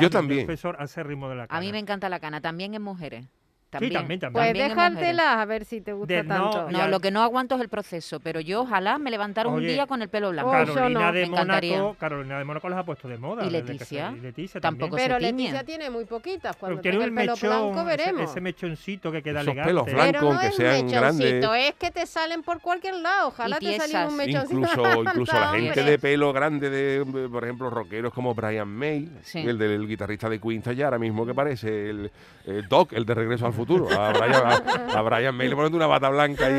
Yo 0.00 0.10
también. 0.10 0.40
Un 0.40 0.46
defensor 0.46 0.76
acérrimo 0.80 1.28
de 1.28 1.36
la 1.36 1.46
cana. 1.46 1.58
A 1.58 1.60
mí 1.62 1.72
me 1.72 1.78
encanta 1.78 2.08
la 2.08 2.20
cana, 2.20 2.40
también 2.40 2.74
en 2.74 2.82
mujeres. 2.82 3.26
Sí, 3.66 3.70
También, 3.90 3.92
también, 3.94 4.20
también. 4.20 4.52
pues 4.54 4.68
déjatelas 4.68 5.26
a 5.38 5.44
ver 5.44 5.64
si 5.64 5.80
te 5.80 5.92
gusta 5.92 6.14
De 6.14 6.22
no- 6.22 6.34
tanto. 6.50 6.62
No, 6.62 6.68
Mira, 6.68 6.88
lo 6.88 7.00
que 7.00 7.10
no 7.10 7.20
aguanto 7.22 7.56
es 7.56 7.60
el 7.60 7.68
proceso, 7.68 8.20
pero 8.20 8.40
yo 8.40 8.62
ojalá 8.62 8.96
me 8.96 9.10
levantara 9.10 9.48
un 9.50 9.60
día 9.60 9.86
con 9.86 10.00
el 10.02 10.08
pelo 10.08 10.30
blanco. 10.30 10.48
Oh, 10.50 10.52
Carolina 10.52 10.88
no. 11.00 11.12
de. 11.12 11.26
Mónaco, 11.26 11.96
Carolina 11.98 12.38
de 12.38 12.44
Mónaco 12.44 12.68
las 12.68 12.78
ha 12.78 12.84
puesto 12.84 13.08
de 13.08 13.18
moda. 13.18 13.42
¿Y 13.42 13.46
que 13.46 13.52
Leticia? 13.52 14.10
se- 14.12 14.16
y 14.16 14.20
Leticia 14.20 14.60
Tampoco 14.60 14.96
también. 14.96 15.08
Pero 15.08 15.20
se. 15.20 15.32
Leticia 15.32 15.64
tiene 15.64 15.90
muy 15.90 16.04
poquitas. 16.06 16.56
Cuando 16.56 16.80
Pero 16.80 16.82
tenga 16.82 16.92
tiene 16.92 17.04
el 17.04 17.10
un 17.10 17.16
pelo 17.16 17.32
mechón, 17.32 17.72
blanco 17.74 17.90
ese- 17.90 18.02
veremos. 18.06 18.30
Ese, 18.30 18.40
mechoncito 18.40 19.12
que 19.12 19.22
queda 19.22 19.40
Esos 19.40 19.48
elegante. 19.52 19.68
pelos 19.68 19.84
Pero 19.84 19.96
blancos, 19.98 20.22
no 20.22 20.28
aunque 20.30 20.46
es 20.46 20.54
sean 20.54 20.88
grandes. 20.88 21.44
es 21.44 21.74
que 21.74 21.90
te 21.90 22.06
salen 22.06 22.42
por 22.44 22.60
cualquier 22.60 22.94
lado. 22.94 23.28
Ojalá 23.28 23.58
te 23.58 23.76
saliera 23.76 24.06
un 24.06 24.16
mechoncito. 24.16 24.60
Incluso, 24.60 25.02
incluso 25.02 25.32
la 25.38 25.48
gente 25.50 25.82
de 25.82 25.98
pelo 25.98 26.32
grande, 26.32 26.70
de, 26.70 27.28
por 27.28 27.42
ejemplo, 27.44 27.68
rockeros 27.68 28.12
como 28.14 28.32
Brian 28.34 28.68
May, 28.68 29.10
Sí. 29.22 29.40
el 29.40 29.58
del 29.58 29.86
guitarrista 29.88 30.28
de 30.30 30.40
Queen, 30.40 30.58
está 30.58 30.72
ya 30.72 30.84
ahora 30.86 30.98
mismo 31.00 31.26
que 31.26 31.34
parece 31.34 31.90
el, 31.90 32.10
el 32.46 32.68
Doc, 32.68 32.92
el 32.92 33.04
de 33.04 33.14
Regreso 33.14 33.44
al 33.46 33.52
Futuro. 33.56 33.88
A 33.90 34.12
Brian, 34.12 34.42
a- 34.46 34.98
a 34.98 35.02
Brian 35.02 35.34
May 35.34 35.48
le 35.48 35.56
ponen 35.56 35.74
una 35.74 35.86
bata 35.86 36.08
blanca 36.10 36.48
y 36.50 36.52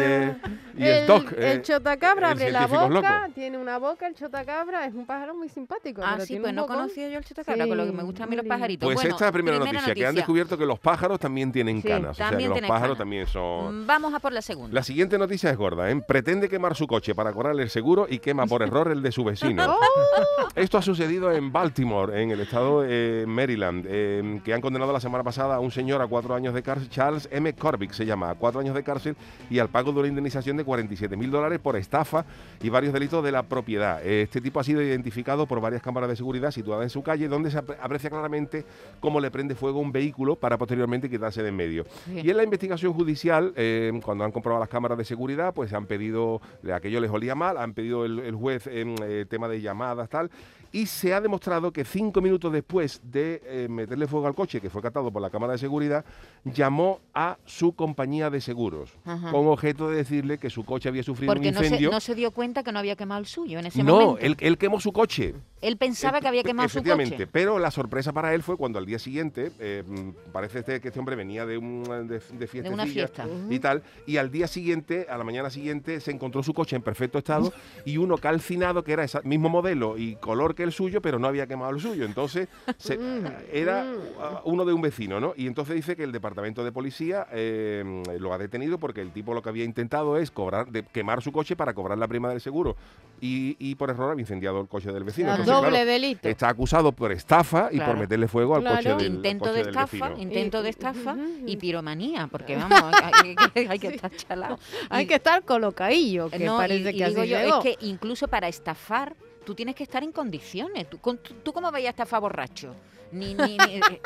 es 0.84 1.02
el, 1.02 1.08
Doc. 1.08 1.32
el 1.38 1.44
eh, 1.44 1.62
chotacabra 1.62 2.28
el 2.28 2.34
abre 2.34 2.52
la 2.52 2.68
boca, 2.68 2.88
loco. 2.90 3.08
tiene 3.34 3.58
una 3.58 3.78
boca, 3.80 4.08
el 4.08 4.14
chotacabra 4.16 4.86
es 4.86 4.94
un 4.94 5.06
pájaro 5.06 5.34
muy 5.36 5.50
simpático. 5.50 6.02
Ah, 6.04 6.18
sí, 6.20 6.38
pues 6.40 6.54
no 6.54 6.64
bocón. 6.64 6.78
conocía 6.78 7.10
yo 7.10 7.18
el 7.20 7.26
chotacabra, 7.26 7.68
con 7.68 7.78
lo 7.78 7.86
que 7.86 7.92
me 7.92 8.00
Sí, 8.02 8.06
gustan 8.06 8.24
a 8.24 8.30
mí 8.30 8.36
los 8.36 8.46
pajaritos. 8.46 8.86
Pues 8.86 8.96
bueno, 8.96 9.10
esta 9.10 9.26
es 9.26 9.28
la 9.28 9.32
primera, 9.32 9.58
noticia, 9.60 9.94
que 9.96 10.06
han 10.06 10.16
descubierto 10.16 10.58
que 10.58 10.66
los 10.66 10.80
pájaros 10.80 11.20
también 11.20 11.52
tienen 11.52 11.82
Sí, 11.82 11.88
canas. 11.88 12.12
o 12.12 12.14
sea, 12.14 12.26
que 12.28 12.32
también 12.32 12.50
los 12.52 12.60
pájaros 12.62 12.82
canas. 12.82 12.98
también 12.98 13.28
son... 13.28 13.84
Mm, 13.84 13.88
Vamos 13.88 14.14
a 14.14 14.20
por 14.20 14.32
la 14.34 14.42
segunda. 14.42 14.74
La 14.74 14.84
siguiente 14.84 15.18
noticia 15.18 15.50
es 15.50 15.58
gorda, 15.58 15.90
¿eh? 15.90 16.02
Pretende 16.08 16.48
quemar 16.50 16.76
su 16.76 16.86
coche 16.88 17.16
para 17.16 17.34
cobrarle 17.34 17.64
el 17.64 17.70
seguro 17.70 18.06
y 18.10 18.20
quema 18.20 18.46
por 18.46 18.62
error 18.64 18.92
el 18.92 19.02
de 19.02 19.12
su 19.12 19.24
vecino. 19.24 19.66
¡Oh! 19.68 20.48
Esto 20.56 20.78
ha 20.78 20.82
sucedido 20.82 21.32
en 21.32 21.52
Baltimore, 21.52 22.22
en 22.22 22.32
el 22.32 22.40
estado 22.42 22.82
de 22.82 23.26
Maryland, 23.28 23.86
eh, 23.90 24.42
que 24.44 24.54
han 24.54 24.62
condenado 24.62 24.92
la 24.94 25.00
semana 25.00 25.24
pasada 25.24 25.56
a 25.56 25.60
un 25.60 25.72
señor 25.72 26.02
a 26.02 26.08
cuatro 26.08 26.34
años 26.36 26.54
de 26.54 26.64
cárcel, 26.64 26.87
Charles 26.90 27.28
M. 27.32 27.54
Corbick 27.54 27.92
se 27.92 28.06
llama, 28.06 28.30
a 28.30 28.36
cuatro 28.36 28.60
años 28.60 28.76
de 28.76 28.84
cárcel 28.84 29.16
y 29.50 29.60
al 29.60 29.70
pago 29.70 29.92
de 29.92 30.00
una 30.00 30.08
indemnización 30.08 30.58
de 30.58 30.64
47 30.64 31.16
mil 31.18 31.32
dólares 31.32 31.60
por 31.60 31.76
estafa 31.76 32.26
y 32.62 32.70
varios 32.70 32.94
delitos 32.94 33.24
de 33.24 33.32
la 33.32 33.44
propiedad. 33.44 34.06
Este 34.06 34.42
tipo 34.42 34.60
ha 34.60 34.64
sido 34.64 34.82
identificado 34.82 35.46
por 35.48 35.60
varias 35.62 35.82
cámaras 35.82 36.10
de 36.10 36.16
seguridad 36.16 36.52
situadas 36.52 36.84
en 36.84 36.90
su 36.90 37.04
calle, 37.04 37.28
donde 37.28 37.52
se 37.52 37.58
apre- 37.60 37.78
aprecia 37.82 38.10
claramente 38.10 38.66
cómo 39.00 39.20
le 39.20 39.32
prende 39.32 39.56
fuego 39.56 39.80
un 39.80 39.92
vehículo 39.92 40.36
para 40.36 40.58
posteriormente 40.58 41.10
quitarse 41.10 41.42
de 41.44 41.48
en 41.50 41.56
medio. 41.56 41.86
Bien. 42.06 42.26
Y 42.26 42.30
en 42.30 42.38
la 42.38 42.44
investigación 42.44 42.92
judicial, 42.94 43.54
eh, 43.56 43.98
cuando 44.04 44.24
han 44.26 44.32
comprobado 44.32 44.60
las 44.60 44.70
cámaras 44.70 44.98
de 44.98 45.06
seguridad, 45.06 45.54
pues 45.54 45.72
han 45.74 45.86
pedido, 45.86 46.42
aquello 46.74 47.00
les 47.00 47.10
olía 47.10 47.36
mal, 47.36 47.58
han 47.58 47.74
pedido 47.74 48.04
el, 48.06 48.20
el 48.20 48.36
juez 48.36 48.68
en 48.68 48.96
eh, 49.02 49.26
tema 49.30 49.48
de 49.48 49.62
llamadas, 49.62 50.10
tal, 50.10 50.30
y 50.78 50.86
se 50.86 51.12
ha 51.14 51.20
demostrado 51.22 51.72
que 51.72 51.84
cinco 51.84 52.22
minutos 52.22 52.52
después 52.54 53.02
de 53.04 53.42
eh, 53.46 53.68
meterle 53.68 54.06
fuego 54.06 54.28
al 54.28 54.36
coche, 54.36 54.62
que 54.62 54.70
fue 54.70 54.82
captado 54.82 55.10
por 55.12 55.22
la 55.24 55.30
cámara 55.32 55.54
de 55.54 55.60
seguridad, 55.60 56.06
llamó 56.46 57.00
a 57.16 57.38
su 57.46 57.74
compañía 57.74 58.30
de 58.30 58.42
seguros, 58.42 58.92
Ajá. 59.06 59.32
con 59.32 59.48
objeto 59.48 59.90
de 59.90 59.98
decirle 59.98 60.38
que 60.38 60.50
su 60.52 60.64
coche 60.64 60.88
había 60.90 61.02
sufrido 61.02 61.34
Porque 61.34 61.50
un 61.50 61.56
no 61.56 61.60
se, 61.62 61.66
incendio. 61.66 61.90
no 61.92 62.00
se 62.00 62.14
dio 62.14 62.30
cuenta 62.32 62.62
que 62.62 62.72
no 62.72 62.78
había 62.80 62.96
quemado 62.96 63.20
el 63.20 63.26
suyo 63.26 63.58
en 63.58 63.66
ese 63.66 63.82
no, 63.84 63.94
momento. 64.00 64.18
él, 64.20 64.36
él 64.40 64.58
quemó 64.60 64.80
su 64.80 64.92
coche. 64.94 65.34
Él 65.60 65.78
pensaba 65.78 66.22
que 66.22 66.28
había 66.28 66.44
quemado 66.44 66.70
su 66.70 66.78
Efectivamente, 66.78 67.16
coche. 67.16 67.28
pero 67.32 67.58
la 67.58 67.72
sorpresa 67.72 68.14
para 68.14 68.36
él 68.36 68.44
fue 68.44 68.56
cuando 68.58 68.78
al 68.78 68.86
día 68.86 69.00
siguiente, 69.00 69.52
eh, 69.60 69.84
mm, 69.88 70.32
parece 70.32 70.60
este- 70.60 70.80
que 70.80 70.90
este 70.90 71.00
hombre 71.00 71.16
venía 71.16 71.48
de, 71.48 71.58
un, 71.58 71.84
de, 72.08 72.20
de 72.62 72.70
una 72.70 72.86
fiesta. 72.86 73.26
y 73.50 73.58
tal, 73.58 73.82
y 74.06 74.18
al 74.18 74.30
día 74.32 74.48
siguiente, 74.48 75.08
a 75.10 75.18
la 75.18 75.24
mañana 75.24 75.50
siguiente, 75.50 76.00
se 76.00 76.12
encontró 76.12 76.44
su 76.44 76.54
coche 76.54 76.76
en 76.76 76.84
perfecto 76.84 77.18
estado 77.18 77.52
y 77.86 77.98
uno 77.98 78.18
calcinado, 78.20 78.84
que 78.84 78.94
era 78.94 79.04
ese 79.04 79.20
mismo 79.24 79.50
modelo 79.50 79.98
y 79.98 80.16
color 80.18 80.54
que 80.54 80.67
el 80.68 80.74
suyo, 80.74 81.02
pero 81.02 81.18
no 81.20 81.28
había 81.28 81.48
quemado 81.48 81.72
el 81.72 81.80
suyo. 81.82 82.06
Entonces, 82.06 82.48
se- 82.78 82.98
Mm, 83.08 83.26
era 83.52 83.84
mm. 83.84 83.98
ah, 84.22 84.42
uno 84.46 84.66
de 84.66 84.74
un 84.74 84.82
vecino, 84.82 85.20
¿no? 85.20 85.34
Y 85.36 85.48
entonces 85.48 85.76
dice 85.76 85.96
que 85.96 86.04
el 86.04 86.12
departamento 86.12 86.64
de 86.64 86.72
policía 86.72 87.26
eh, 87.32 87.84
lo 88.20 88.34
ha 88.34 88.38
detenido 88.38 88.78
porque 88.78 89.02
el 89.02 89.12
tipo 89.12 89.34
lo 89.34 89.42
que 89.42 89.50
había 89.50 89.64
intentado 89.64 90.18
es 90.18 90.30
cobrar, 90.32 90.68
de, 90.72 90.84
quemar 90.84 91.22
su 91.22 91.32
coche 91.32 91.56
para 91.56 91.74
cobrar 91.74 91.98
la 91.98 92.08
prima 92.08 92.30
del 92.30 92.42
seguro. 92.42 92.76
Y, 93.20 93.56
y 93.60 93.76
por 93.76 93.90
error 93.90 94.12
había 94.12 94.22
incendiado 94.22 94.62
el 94.62 94.68
coche 94.68 94.92
del 94.92 95.04
vecino. 95.04 95.30
Entonces, 95.32 95.54
doble 95.54 95.70
claro, 95.70 95.86
delito. 95.86 96.28
Está 96.30 96.50
acusado 96.50 96.92
por 96.92 97.12
estafa 97.12 97.70
y 97.72 97.80
por 97.80 97.98
meterle 97.98 98.28
fuego 98.28 98.56
al 98.56 98.62
Claro. 98.62 98.76
coche 98.78 99.04
del, 99.04 99.16
intento 99.16 99.46
coche 99.46 99.54
de 99.54 99.60
del 99.60 99.68
estafa, 99.70 100.10
vecino. 100.10 100.22
intento 100.22 100.62
de 100.64 100.70
estafa 100.70 101.16
y 101.46 101.58
piromanía, 101.58 102.28
porque 102.32 102.56
vamos, 102.58 102.82
hay, 103.02 103.36
hay- 103.56 103.68
hay 103.68 103.80
que 103.80 103.88
estar 103.88 104.12
chalado. 104.16 104.60
Hay 104.90 105.06
que 105.08 105.16
estar 105.16 105.44
colocadillo, 105.44 106.30
que 106.30 106.40
no, 106.40 106.56
y- 106.56 106.58
parece 106.58 106.92
y 106.92 106.98
que 106.98 107.06
digo 107.08 107.22
así 107.22 107.30
yo, 107.30 107.38
es 107.40 107.54
que 107.64 107.78
incluso 107.86 108.28
para 108.28 108.48
estafar, 108.48 109.16
tú 109.48 109.56
tienes 109.56 109.76
que 109.76 109.84
estar 109.84 110.04
en 110.04 110.12
condiciones. 110.12 110.90
¿Tú, 110.90 110.98
con- 111.00 111.20
tú, 111.20 111.54
cómo 111.54 111.72
vayas 111.72 111.88
a 111.88 111.92
estafar 111.92 112.20
borracho? 112.20 112.76
Ni, 113.12 113.34
ni, 113.34 113.58
ni- 113.58 113.76
eh, 113.78 114.02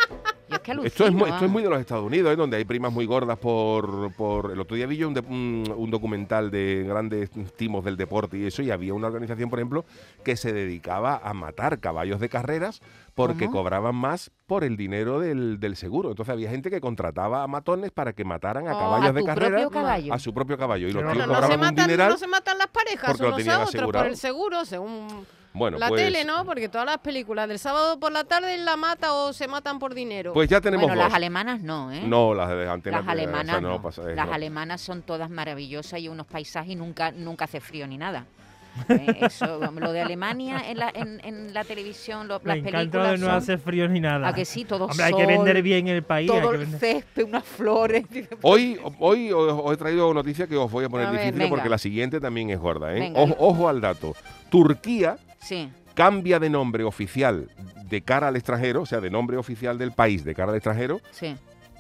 yo 0.50 0.58
es 0.58 0.62
que 0.62 0.72
Esto 0.84 1.06
es, 1.06 1.12
muy, 1.14 1.24
alucino, 1.24 1.26
esto 1.26 1.26
es 1.26 1.32
vamos. 1.42 1.50
muy 1.52 1.64
de 1.64 1.70
los 1.70 1.80
Estados 1.80 2.06
Unidos, 2.06 2.34
¿eh? 2.34 2.36
donde 2.36 2.58
hay 2.58 2.66
primas 2.66 2.92
muy 2.92 3.06
gordas 3.06 3.38
por... 3.40 4.14
por 4.14 4.52
el 4.52 4.60
otro 4.60 4.76
día 4.76 4.86
vi 4.86 4.98
yo 4.98 5.08
un, 5.08 5.14
de- 5.14 5.22
un- 5.22 5.74
un 5.76 5.90
documental 5.92 6.52
de 6.52 6.84
grandes 6.88 7.30
timos 7.56 7.84
del 7.86 7.96
deporte 7.98 8.38
y 8.38 8.46
eso, 8.46 8.62
y 8.62 8.70
había 8.70 8.94
una 8.94 9.08
organización, 9.08 9.50
por 9.50 9.60
ejemplo, 9.60 9.86
que 10.26 10.36
se 10.36 10.52
dedicaba 10.54 11.22
a 11.24 11.34
matar 11.34 11.80
caballos 11.80 12.20
de 12.20 12.30
carreras 12.30 12.82
porque 13.16 13.46
¿Cómo? 13.46 13.60
cobraban 13.60 13.96
más 13.96 14.32
por 14.46 14.64
el 14.64 14.78
dinero 14.78 15.20
del, 15.20 15.60
del 15.60 15.76
seguro. 15.78 16.10
Entonces 16.12 16.32
había 16.34 16.50
gente 16.50 16.70
que 16.70 16.82
contrataba 16.82 17.44
a 17.44 17.48
matones 17.48 17.92
para 17.92 18.14
que 18.14 18.24
mataran 18.26 18.68
a 18.68 18.76
Oh, 18.76 18.80
caballos 18.80 19.10
a 19.10 19.14
de 19.14 19.24
propio 19.24 19.70
caballo. 19.70 20.14
a 20.14 20.20
su 20.20 20.34
propio 20.34 20.58
caballo. 20.58 20.88
Y 20.88 20.92
los 20.92 21.02
Pero 21.02 21.14
tíos 21.14 21.28
no 21.28 21.34
se, 21.34 21.40
cobraban 21.42 21.60
un 21.60 21.66
matan, 21.66 21.86
dineral. 21.88 22.10
no 22.12 22.18
se 22.18 22.28
matan 22.28 22.58
las 22.58 22.68
parejas 22.68 23.08
porque 23.12 23.24
lo 23.24 23.28
unos 23.30 23.38
tenían 23.38 23.62
a 23.62 23.64
otros 23.66 23.92
por 23.92 24.08
el 24.08 24.18
seguro, 24.18 24.66
según 24.66 25.26
Bueno, 25.54 25.78
la 25.78 25.90
pues, 25.90 26.02
tele, 26.04 26.24
¿no? 26.24 26.46
Porque 26.46 26.70
todas 26.70 26.86
las 26.86 27.00
películas 27.00 27.48
del 27.50 27.60
sábado 27.60 28.00
por 28.00 28.12
la 28.12 28.24
tarde 28.24 28.58
la 28.58 28.78
mata 28.78 29.14
o 29.14 29.34
se 29.34 29.48
matan 29.48 29.80
por 29.80 29.94
dinero. 29.94 30.32
pues 30.34 30.50
ya 30.50 30.62
tenemos 30.62 30.88
Bueno, 30.88 31.02
las 31.04 31.14
alemanas 31.14 31.62
no, 31.62 31.92
¿eh? 31.92 32.02
No, 32.06 32.34
las 32.34 32.50
de 32.50 32.70
antenas. 32.70 33.02
Las 33.06 33.12
alemanas 33.12 33.62
no. 33.62 33.70
no 33.72 33.82
pasa- 33.82 34.04
Las 34.04 34.28
no. 34.28 34.34
alemanas 34.34 34.80
son 34.80 35.02
todas 35.02 35.30
maravillosas 35.30 36.00
y 36.00 36.08
unos 36.08 36.26
paisajes 36.28 36.72
y 36.72 36.76
nunca, 36.76 37.12
nunca 37.12 37.46
hace 37.46 37.60
frío 37.60 37.86
ni 37.88 37.98
nada. 37.98 38.26
Eh, 38.88 39.18
eso, 39.24 39.60
lo 39.70 39.92
de 39.92 40.00
Alemania 40.00 40.64
en 40.70 40.78
la, 40.78 40.90
en, 40.96 41.20
en 41.26 41.54
la 41.54 41.66
televisión, 41.66 42.30
lo- 42.30 42.40
las 42.42 42.60
películas 42.60 43.20
no 43.20 43.26
son- 43.26 43.36
hace 43.36 43.58
frío 43.58 43.86
ni 43.90 44.00
nada. 44.00 44.30
¿A 44.30 44.34
que 44.34 44.46
sí? 44.46 44.64
Todo 44.64 44.86
Hombre, 44.86 45.04
hay 45.04 45.14
que 45.14 45.26
vender 45.26 45.62
bien 45.62 45.90
el 45.90 46.04
país. 46.04 46.32
todo 46.32 46.54
el 46.54 46.66
césped, 46.80 47.26
unas 47.26 47.44
flores. 47.44 48.06
Hoy, 48.42 48.80
hoy 49.00 49.34
os, 49.34 49.60
os 49.62 49.74
he 49.74 49.76
traído 49.76 50.14
noticias 50.14 50.48
que 50.48 50.56
os 50.56 50.72
voy 50.72 50.86
a 50.86 50.90
poner 50.90 51.08
A 51.08 51.12
ver, 51.12 51.20
difíciles 51.20 51.50
porque 51.50 51.68
la 51.68 51.78
siguiente 51.78 52.22
también 52.22 52.50
es 52.50 52.60
gorda. 52.60 52.96
¿eh? 52.96 53.12
Ojo 53.40 53.68
al 53.68 53.82
dato. 53.82 54.16
Turquía 54.50 55.18
Sí, 55.42 55.70
cambia 55.94 56.40
de 56.40 56.50
nombre 56.50 56.84
oficial 56.84 57.50
de 57.90 58.02
cara 58.02 58.30
al 58.30 58.36
extranjero, 58.36 58.84
o 58.84 58.86
sea, 58.86 59.02
de 59.02 59.10
nombre 59.10 59.38
oficial 59.38 59.78
del 59.78 59.92
país 59.92 60.24
de 60.24 60.34
cara 60.36 60.52
al 60.52 60.58
extranjero. 60.58 61.02
sí, 61.12 61.36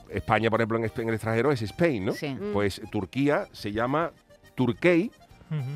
España, 0.09 0.49
por 0.49 0.59
ejemplo, 0.59 0.77
en, 0.77 0.83
el 1.07 1.13
extranjero 1.15 1.53
es 1.53 1.61
Spain, 1.61 2.03
¿no? 2.05 2.11
sí. 2.11 2.27
Mm. 2.29 2.51
Pues 2.51 2.81
Turquía 2.91 3.47
se 3.53 3.71
llama 3.71 4.11
Turkey. 4.55 5.11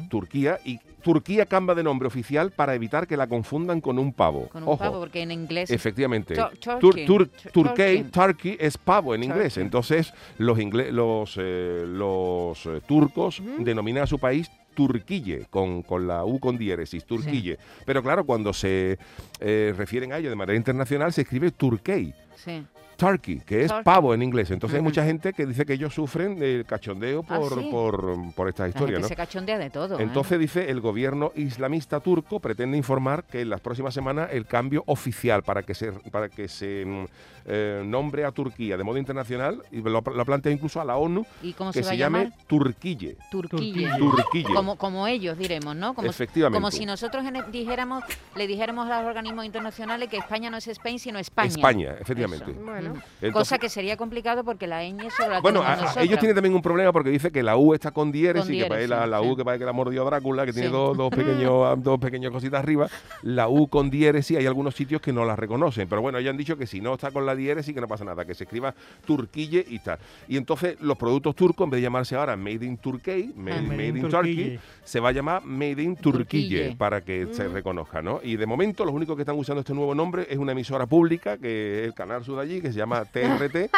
Turquía, 0.09 0.57
y 0.63 0.79
Turquía 1.03 1.45
cambia 1.45 1.75
de 1.75 1.83
nombre 1.83 2.07
oficial 2.07 2.51
para 2.51 2.73
evitar 2.75 3.07
que 3.07 3.17
la 3.17 3.27
confundan 3.27 3.81
con 3.81 3.99
un 3.99 4.13
pavo. 4.13 4.47
Con 4.47 4.63
un 4.63 4.69
Ojo. 4.69 4.77
pavo, 4.77 4.99
porque 5.01 5.21
en 5.21 5.31
inglés... 5.33 5.69
Efectivamente. 5.69 6.33
Tur- 6.33 6.57
Tur- 6.57 6.79
turkey. 6.79 7.05
tur- 7.05 7.29
Tur- 7.51 8.09
Turkey, 8.09 8.55
es 8.57 8.77
pavo 8.77 9.13
en 9.13 9.23
inglés. 9.25 9.55
Turkey. 9.55 9.63
Entonces, 9.63 10.13
los, 10.37 10.57
ingle- 10.59 10.91
los, 10.91 11.35
eh, 11.37 11.83
los 11.85 12.65
eh, 12.67 12.79
turcos 12.87 13.41
denominan 13.59 14.03
a 14.03 14.07
su 14.07 14.17
país 14.17 14.49
Turquille, 14.75 15.47
con, 15.49 15.81
con 15.81 16.05
la 16.05 16.23
U 16.25 16.39
con 16.39 16.57
diéresis, 16.57 17.05
Turquille. 17.05 17.57
Pero 17.85 18.03
claro, 18.03 18.25
cuando 18.25 18.53
se 18.53 18.99
eh, 19.39 19.73
refieren 19.75 20.13
a 20.13 20.19
ello 20.19 20.29
de 20.29 20.35
manera 20.35 20.55
internacional, 20.57 21.11
se 21.11 21.21
escribe 21.21 21.49
Turkey. 21.49 22.13
Sí. 22.35 22.63
Turkey, 22.97 23.39
que 23.45 23.61
es 23.63 23.67
Turkey. 23.67 23.83
pavo 23.83 24.13
en 24.13 24.21
inglés. 24.23 24.51
Entonces 24.51 24.77
hay 24.77 24.83
mucha 24.83 25.03
gente 25.03 25.33
que 25.33 25.45
dice 25.45 25.65
que 25.65 25.73
ellos 25.73 25.93
sufren 25.93 26.37
del 26.39 26.65
cachondeo 26.65 27.25
Ah, 27.27 27.37
por, 27.39 27.59
sí. 27.61 27.67
por, 27.71 28.33
por 28.35 28.49
esta 28.49 28.67
historia, 28.67 28.99
¿no? 28.99 29.07
se 29.07 29.15
cachondea 29.15 29.57
de 29.57 29.69
todo. 29.69 29.99
¿eh? 29.99 30.03
Entonces 30.03 30.39
dice 30.39 30.69
el 30.69 30.81
gobierno 30.81 31.31
islamista 31.35 31.99
turco 31.99 32.39
pretende 32.39 32.77
informar 32.77 33.23
que 33.23 33.41
en 33.41 33.49
las 33.49 33.61
próximas 33.61 33.93
semanas 33.93 34.29
el 34.31 34.45
cambio 34.45 34.83
oficial 34.87 35.43
para 35.43 35.63
que 35.63 35.73
se 35.73 35.91
para 36.11 36.29
que 36.29 36.47
se 36.47 36.85
mm, 36.85 37.05
eh, 37.47 37.83
nombre 37.85 38.25
a 38.25 38.31
Turquía 38.31 38.75
de 38.77 38.83
modo 38.83 38.97
internacional 38.97 39.61
y 39.71 39.81
lo, 39.81 40.01
lo 40.01 40.25
plantea 40.25 40.51
incluso 40.51 40.81
a 40.81 40.85
la 40.85 40.97
ONU 40.97 41.25
¿Y 41.43 41.53
cómo 41.53 41.71
que 41.71 41.83
se 41.83 41.89
se 41.89 41.97
llame? 41.97 42.31
Turquille. 42.47 43.17
Turquille. 43.29 43.89
Turquille. 43.99 44.53
Como, 44.53 44.75
como 44.77 45.05
ellos 45.07 45.37
diremos, 45.37 45.75
¿no? 45.75 45.93
Como, 45.93 46.07
si- 46.11 46.23
Efectivamente. 46.23 46.57
como 46.57 46.71
si 46.71 46.85
nosotros 46.85 47.23
en 47.25 47.35
dijéramos, 47.51 48.03
le 48.35 48.47
dijéramos 48.47 48.89
a 48.89 48.99
los 49.01 49.07
organismos 49.09 49.45
internacionales 49.45 50.09
que 50.09 50.17
España 50.17 50.49
no 50.49 50.57
es 50.57 50.67
Spain, 50.67 50.99
sino 50.99 51.19
España. 51.19 51.49
España, 51.49 51.95
efectivamente. 51.99 52.51
Bueno. 52.51 52.84
Mm. 52.93 53.01
Entonces- 53.21 53.33
Cosa 53.33 53.57
que 53.57 53.69
sería 53.69 53.97
complicado 53.97 54.43
porque 54.43 54.67
la 54.67 54.83
ñ 54.83 55.09
solo 55.11 55.33
la 55.33 55.41
Bueno, 55.41 55.61
a- 55.61 55.73
a- 55.73 56.01
ellos 56.03 56.19
tienen 56.19 56.35
también 56.35 56.53
un 56.55 56.61
problema 56.61 56.91
porque 56.91 57.09
dice 57.09 57.31
que 57.31 57.43
la 57.43 57.57
U 57.57 57.73
está 57.73 57.91
con 57.91 58.11
diéresis, 58.11 58.63
que 58.63 58.67
parece 58.69 58.87
la, 58.87 59.05
la 59.07 59.21
U 59.21 59.31
sí. 59.31 59.35
que 59.37 59.45
parece 59.45 59.59
que 59.59 59.65
la 59.65 59.73
mordió 59.73 60.05
Drácula, 60.05 60.45
que 60.45 60.53
tiene 60.53 60.69
dos, 60.69 60.95
dos 60.97 61.09
pequeños, 61.09 61.77
dos 61.83 61.99
pequeñas 61.99 62.31
cositas 62.31 62.59
arriba. 62.59 62.87
La 63.23 63.47
U 63.47 63.67
con 63.67 63.89
diéresis, 63.89 64.37
hay 64.37 64.45
algunos 64.45 64.75
sitios 64.75 65.01
que 65.01 65.11
no 65.13 65.25
la 65.25 65.35
reconocen. 65.35 65.87
Pero 65.87 66.01
bueno, 66.01 66.17
ellos 66.17 66.31
han 66.31 66.37
dicho 66.37 66.57
que 66.57 66.67
si 66.67 66.81
no 66.81 66.93
está 66.93 67.11
con 67.11 67.25
la 67.25 67.35
diéresis, 67.35 67.73
que 67.73 67.81
no 67.81 67.87
pasa 67.87 68.03
nada, 68.05 68.25
que 68.25 68.33
se 68.33 68.43
escriba 68.45 68.73
Turquille 69.05 69.65
y 69.67 69.79
tal. 69.79 69.99
Y 70.27 70.37
entonces 70.37 70.79
los 70.81 70.97
productos 70.97 71.35
turcos, 71.35 71.65
en 71.65 71.71
vez 71.71 71.77
de 71.79 71.83
llamarse 71.83 72.15
ahora 72.15 72.35
Made 72.35 72.65
in 72.65 72.77
Turkey, 72.77 73.33
Made, 73.35 73.55
Ah. 73.57 73.61
Made 73.61 73.87
in. 73.87 74.09
Turkey, 74.09 74.59
se 74.83 74.99
va 74.99 75.09
a 75.09 75.11
llamar 75.11 75.43
Made 75.45 75.81
in 75.81 75.95
Turquille, 75.95 76.57
Turquille. 76.59 76.75
para 76.77 77.01
que 77.01 77.27
se 77.31 77.47
reconozca, 77.47 78.01
¿no? 78.01 78.19
Y 78.23 78.35
de 78.35 78.45
momento 78.45 78.85
los 78.85 78.93
únicos 78.93 79.15
que 79.15 79.21
están 79.21 79.37
usando 79.37 79.61
este 79.61 79.73
nuevo 79.73 79.95
nombre 79.95 80.27
es 80.29 80.37
una 80.37 80.51
emisora 80.51 80.85
pública, 80.85 81.37
que 81.37 81.81
es 81.81 81.87
el 81.87 81.93
Canal 81.93 82.23
Sur 82.23 82.35
de 82.37 82.41
allí, 82.43 82.61
que 82.61 82.71
se 82.75 82.79
llama 82.79 83.03
TRT, 83.05 83.69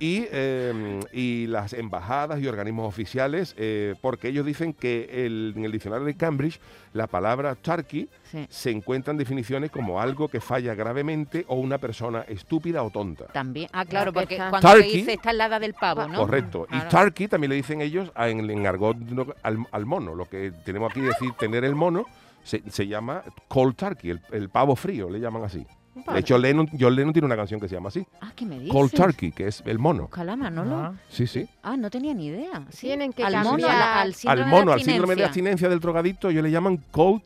y, 0.00 0.26
eh, 0.30 1.00
y 1.12 1.46
las 1.46 1.72
embajadas 1.72 2.40
y 2.40 2.46
organismos 2.48 2.86
oficiales, 2.88 3.54
eh, 3.56 3.94
porque 4.00 4.28
ellos 4.28 4.44
dicen 4.44 4.72
que 4.74 5.26
el- 5.26 5.54
en 5.56 5.64
el 5.64 5.72
diccionario 5.72 6.04
de 6.06 6.14
Cambridge 6.16 6.60
la 6.92 7.06
palabra 7.06 7.54
turkey 7.54 8.08
Sí. 8.30 8.46
se 8.50 8.70
encuentra 8.70 9.12
en 9.12 9.18
definiciones 9.18 9.70
como 9.70 10.00
algo 10.00 10.28
que 10.28 10.40
falla 10.40 10.74
gravemente 10.74 11.44
o 11.48 11.56
una 11.56 11.78
persona 11.78 12.22
estúpida 12.28 12.82
o 12.82 12.90
tonta. 12.90 13.26
También. 13.26 13.68
Ah, 13.72 13.84
claro, 13.84 14.12
porque 14.12 14.34
está. 14.34 14.50
cuando 14.50 14.68
se 14.68 14.74
Turkey. 14.76 14.92
dice 14.96 15.12
está 15.12 15.30
al 15.30 15.38
lado 15.38 15.60
del 15.60 15.74
pavo, 15.74 16.06
¿no? 16.08 16.18
Correcto. 16.18 16.66
Y 16.70 16.72
Claro. 16.80 16.88
turkey 16.88 17.28
también 17.28 17.50
le 17.50 17.56
dicen 17.56 17.80
ellos 17.80 18.10
a- 18.14 18.28
en, 18.28 18.48
en 18.50 18.66
argot 18.66 18.96
al, 19.42 19.58
al 19.70 19.86
mono. 19.86 20.14
Lo 20.14 20.24
que 20.28 20.52
tenemos 20.64 20.90
aquí 20.90 21.00
decir 21.02 21.32
tener 21.38 21.64
el 21.64 21.74
mono 21.74 22.04
se, 22.42 22.62
se 22.70 22.86
llama 22.86 23.22
cold 23.48 23.76
turkey, 23.76 24.10
el, 24.10 24.20
el 24.32 24.48
pavo 24.48 24.74
frío, 24.76 25.08
le 25.10 25.18
llaman 25.20 25.44
así. 25.44 25.66
De 26.12 26.18
hecho, 26.20 26.36
Lennon, 26.38 26.68
John 26.78 26.94
Lennon 26.94 27.12
tiene 27.12 27.26
una 27.26 27.36
canción 27.36 27.58
que 27.60 27.68
se 27.68 27.74
llama 27.74 27.88
así. 27.88 28.06
Ah, 28.20 28.30
¿qué 28.36 28.44
me 28.44 28.56
dices? 28.58 28.72
Cold 28.72 28.92
turkey, 28.92 29.32
que 29.32 29.48
es 29.48 29.62
el 29.66 29.78
mono. 29.78 30.08
Calama, 30.08 30.50
¿no? 30.50 30.64
lo- 30.64 30.76
Ah. 30.76 30.94
Sí, 31.08 31.26
sí. 31.26 31.48
Ah, 31.62 31.76
no 31.76 31.88
tenía 31.90 32.12
ni 32.14 32.26
idea. 32.26 32.64
Sí. 32.70 32.86
Tienen 32.88 33.12
que 33.12 33.24
al 33.24 33.34
mono, 33.36 33.50
cambiar- 33.50 33.70
a 33.70 33.78
la- 33.78 34.00
al 34.02 34.14
síndrome 34.14 34.42
al 34.44 34.50
mono, 34.50 34.66
de 34.66 34.72
al 34.74 34.80
síndrome 34.80 35.14
de 35.16 35.24
abstinencia. 35.24 35.26
abstinencia 35.26 35.68
del 35.68 35.80
drogadicto, 35.80 36.28
ellos 36.28 36.42
le 36.42 36.50
llaman 36.50 36.80
cold, 36.90 37.22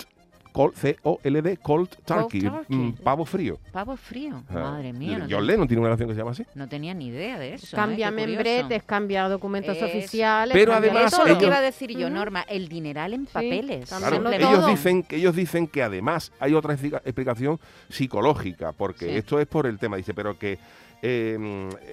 cold 0.53 0.75
C-O-L-D, 0.75 1.57
cold 1.59 1.89
turkey, 2.05 2.41
turkey. 2.43 2.77
mm, 2.77 2.93
pavo 3.05 3.25
frío. 3.25 3.59
Pavo 3.73 3.97
frío. 3.97 4.43
Ah, 4.49 4.55
Madre 4.55 4.93
mía. 4.93 5.13
No, 5.19 5.19
John 5.21 5.29
tenía- 5.29 5.41
Lennon 5.43 5.69
tiene 5.69 5.81
una 5.81 5.91
canción 5.91 6.09
que 6.09 6.15
se 6.15 6.19
llama 6.21 6.31
así. 6.33 6.45
no 6.55 6.69
tenía 6.69 6.93
ni 6.95 7.07
idea 7.07 7.39
de 7.39 7.55
eso. 7.55 7.67
¿eh? 7.67 7.71
Cambia 7.77 8.11
curioso. 8.11 8.27
membretes, 8.31 8.83
cambia 8.85 9.29
documentos 9.29 9.81
oficiales. 9.83 10.53
Pero 10.55 10.73
además 10.75 11.13
Eso 11.13 11.23
es 11.25 11.33
lo 11.33 11.39
que 11.39 11.47
iba 11.47 11.59
a 11.59 11.61
decir 11.61 11.91
yo. 11.97 12.11
Norma. 12.11 12.43
El 12.49 12.69
dineral 12.69 13.15
en 13.15 13.27
papeles. 13.27 13.89
Claro, 13.89 14.31
ellos 14.31 14.51
todo. 14.61 14.67
dicen, 14.69 15.03
que 15.03 15.17
ellos 15.17 15.35
dicen 15.37 15.67
que 15.69 15.83
además 15.83 16.33
hay 16.41 16.55
otra 16.55 16.75
explica- 16.75 17.03
explicación 17.05 17.59
psicológica, 17.89 18.73
porque 18.73 19.07
Sí. 19.07 19.17
esto 19.17 19.39
es 19.41 19.47
por 19.47 19.67
el 19.67 19.79
tema, 19.79 19.97
dice, 19.97 20.15
pero 20.15 20.39
que 20.39 20.59
eh, 21.03 21.39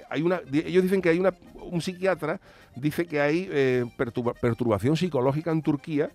hay 0.10 0.22
una, 0.22 0.42
ellos 0.52 0.84
dicen 0.84 1.02
que 1.02 1.10
hay 1.10 1.20
una, 1.20 1.34
un 1.62 1.82
psiquiatra 1.82 2.40
dice 2.76 3.06
que 3.06 3.22
hay 3.22 3.48
eh, 3.52 3.86
perturba- 3.98 4.34
perturbación 4.34 4.98
psicológica 4.98 5.52
en 5.52 5.62
Turquía 5.62 6.10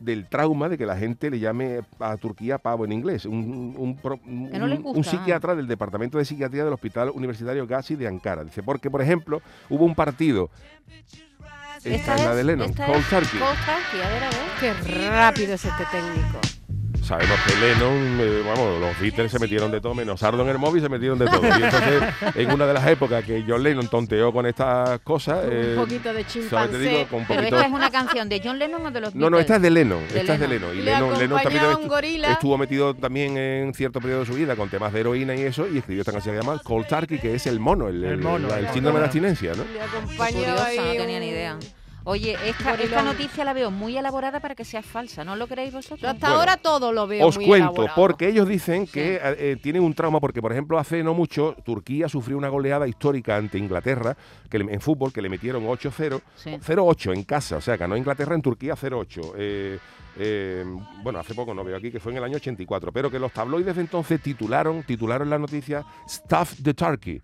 del 0.00 0.28
trauma 0.28 0.68
de 0.68 0.78
que 0.78 0.86
la 0.86 0.96
gente 0.96 1.30
le 1.30 1.38
llame 1.38 1.80
a 1.98 2.16
Turquía 2.16 2.58
pavo 2.58 2.84
en 2.84 2.92
inglés. 2.92 3.24
Un, 3.24 3.74
un 3.76 3.98
no 4.94 5.02
psiquiatra 5.02 5.54
del 5.54 5.66
Departamento 5.66 6.18
de 6.18 6.24
Psiquiatría 6.24 6.64
del 6.64 6.72
Hospital 6.72 7.10
Universitario 7.14 7.66
Gazi 7.66 7.96
de 7.96 8.06
Ankara. 8.06 8.44
Dice, 8.44 8.62
porque, 8.62 8.90
por 8.90 9.02
ejemplo, 9.02 9.42
hubo 9.68 9.84
un 9.84 9.94
partido... 9.94 10.50
Esta, 11.84 12.16
es 12.16 12.24
la 12.24 12.34
de 12.34 12.42
Lennon, 12.42 12.70
esta 12.70 12.86
Cold 12.86 13.04
Turkey. 13.08 13.38
Cold 13.38 13.58
Turkey, 13.58 14.00
a 14.02 14.08
ver, 14.08 14.24
a 14.24 14.30
ver. 14.30 14.38
Qué 14.58 15.08
rápido 15.08 15.54
es 15.54 15.64
este 15.64 15.84
técnico. 15.92 16.40
Sabemos 17.06 17.38
que 17.46 17.54
Lennon, 17.54 18.18
eh, 18.20 18.42
vamos, 18.44 18.80
los 18.80 19.00
Beatles 19.00 19.30
se 19.30 19.38
metieron 19.38 19.70
de 19.70 19.80
todo, 19.80 19.94
menos 19.94 20.18
Sardo 20.18 20.42
en 20.42 20.48
el 20.48 20.58
móvil 20.58 20.82
se 20.82 20.88
metieron 20.88 21.16
de 21.18 21.26
todo. 21.26 21.40
Y 21.46 21.62
entonces, 21.62 22.02
en 22.34 22.50
una 22.50 22.66
de 22.66 22.74
las 22.74 22.84
épocas 22.88 23.24
que 23.24 23.44
John 23.46 23.62
Lennon 23.62 23.86
tonteó 23.88 24.32
con 24.32 24.44
estas 24.44 24.98
cosas, 25.00 25.44
eh, 25.48 25.74
un 25.76 25.82
poquito 25.84 26.12
de 26.12 26.24
solamente 26.24 26.78
digo, 26.80 26.90
chimpancé. 26.90 27.06
con 27.08 27.20
un 27.20 27.26
Pero 27.26 27.40
poquito... 27.40 27.56
esta 27.58 27.68
es 27.68 27.72
una 27.74 27.90
canción 27.90 28.28
de 28.28 28.40
John 28.44 28.58
Lennon 28.58 28.86
o 28.86 28.90
de 28.90 29.00
los 29.00 29.14
No, 29.14 29.30
no, 29.30 29.36
Beatles? 29.36 29.40
esta 29.42 29.56
es 29.56 29.62
de 29.62 29.70
Lennon, 29.70 30.08
De 30.12 30.20
esta 30.20 30.34
es 30.34 30.40
de 30.40 30.48
Lennon. 30.48 30.72
Y 30.72 30.78
Le 30.78 30.84
Lennon, 30.84 31.18
Lennon 31.18 31.42
también 31.42 31.64
estuvo 32.32 32.58
metido 32.58 32.94
también 32.94 33.36
en 33.36 33.72
cierto 33.74 34.00
periodo 34.00 34.20
de 34.20 34.26
su 34.26 34.34
vida 34.34 34.56
con 34.56 34.68
temas 34.68 34.92
de 34.92 35.00
heroína 35.00 35.34
y 35.36 35.42
eso, 35.42 35.66
y 35.72 35.78
escribió 35.78 36.00
esta 36.02 36.10
canción 36.12 36.34
que 36.34 36.40
se 36.42 36.46
llama 36.46 36.60
Cold 36.64 36.86
Turkey, 36.88 37.18
que 37.20 37.34
es 37.36 37.46
el 37.46 37.60
mono, 37.60 37.88
el, 37.88 38.02
El 38.02 38.12
el- 38.14 38.18
mono, 38.18 38.48
la- 38.48 38.58
el 38.58 38.66
el 38.66 38.72
síndrome 38.72 38.98
de 38.98 39.04
abstinencia, 39.04 39.52
¿no? 39.54 39.62
Le 39.72 39.80
acompañaba 39.80 40.30
curiosa, 40.66 40.82
no 40.82 40.90
ahí 40.90 40.96
tenía 40.98 41.20
ni 41.20 41.28
idea. 41.28 41.56
Oye, 42.08 42.36
esta, 42.46 43.02
noticia 43.02 43.44
la 43.44 43.52
veo 43.52 43.72
muy 43.72 43.96
elaborada 43.98 44.38
para 44.38 44.54
que 44.54 44.64
sea 44.64 44.80
falsa, 44.80 45.24
¿no 45.24 45.34
lo 45.34 45.48
creéis 45.48 45.72
vosotros? 45.72 46.00
Yo 46.00 46.08
hasta 46.08 46.28
Bueno, 46.28 46.38
ahora 46.40 46.56
todo 46.56 46.92
lo 46.92 47.08
veo 47.08 47.26
Os 47.26 47.36
muy 47.36 47.46
cuento, 47.46 47.70
elaborado. 47.82 47.94
porque 47.96 48.28
ellos 48.28 48.46
dicen 48.46 48.86
que 48.86 49.16
eh, 49.16 49.20
eh, 49.22 49.56
tienen 49.60 49.82
un 49.82 49.92
trauma, 49.92 50.20
porque 50.20 50.40
por 50.40 50.52
ejemplo 50.52 50.78
hace 50.78 51.02
no 51.02 51.14
mucho 51.14 51.56
Turquía 51.64 52.08
sufrió 52.08 52.38
una 52.38 52.48
goleada 52.48 52.86
histórica 52.86 53.36
ante 53.36 53.58
Inglaterra 53.58 54.16
que 54.48 54.60
le- 54.60 54.72
en 54.72 54.80
fútbol, 54.80 55.12
que 55.12 55.20
le 55.20 55.28
metieron 55.28 55.64
8-0, 55.66 56.20
Sí. 56.36 56.56
0-8 56.62 57.12
en 57.12 57.24
casa, 57.24 57.56
o 57.56 57.60
sea, 57.60 57.76
ganó 57.76 57.96
Inglaterra 57.96 58.36
en 58.36 58.42
Turquía 58.42 58.76
0-8. 58.76 59.32
Eh, 59.36 59.78
eh, 60.18 60.64
bueno, 61.02 61.18
hace 61.18 61.34
poco 61.34 61.54
no 61.54 61.64
veo 61.64 61.76
aquí 61.76 61.90
que 61.90 61.98
fue 61.98 62.12
en 62.12 62.18
el 62.18 62.24
año 62.24 62.36
84, 62.36 62.92
pero 62.92 63.10
que 63.10 63.18
los 63.18 63.32
tabloides 63.32 63.74
de 63.74 63.80
entonces 63.82 64.22
titularon, 64.22 64.84
titularon 64.84 65.28
la 65.28 65.38
noticia 65.40 65.84
Stuff 66.08 66.54
the 66.62 66.72
Turkey. 66.72 67.20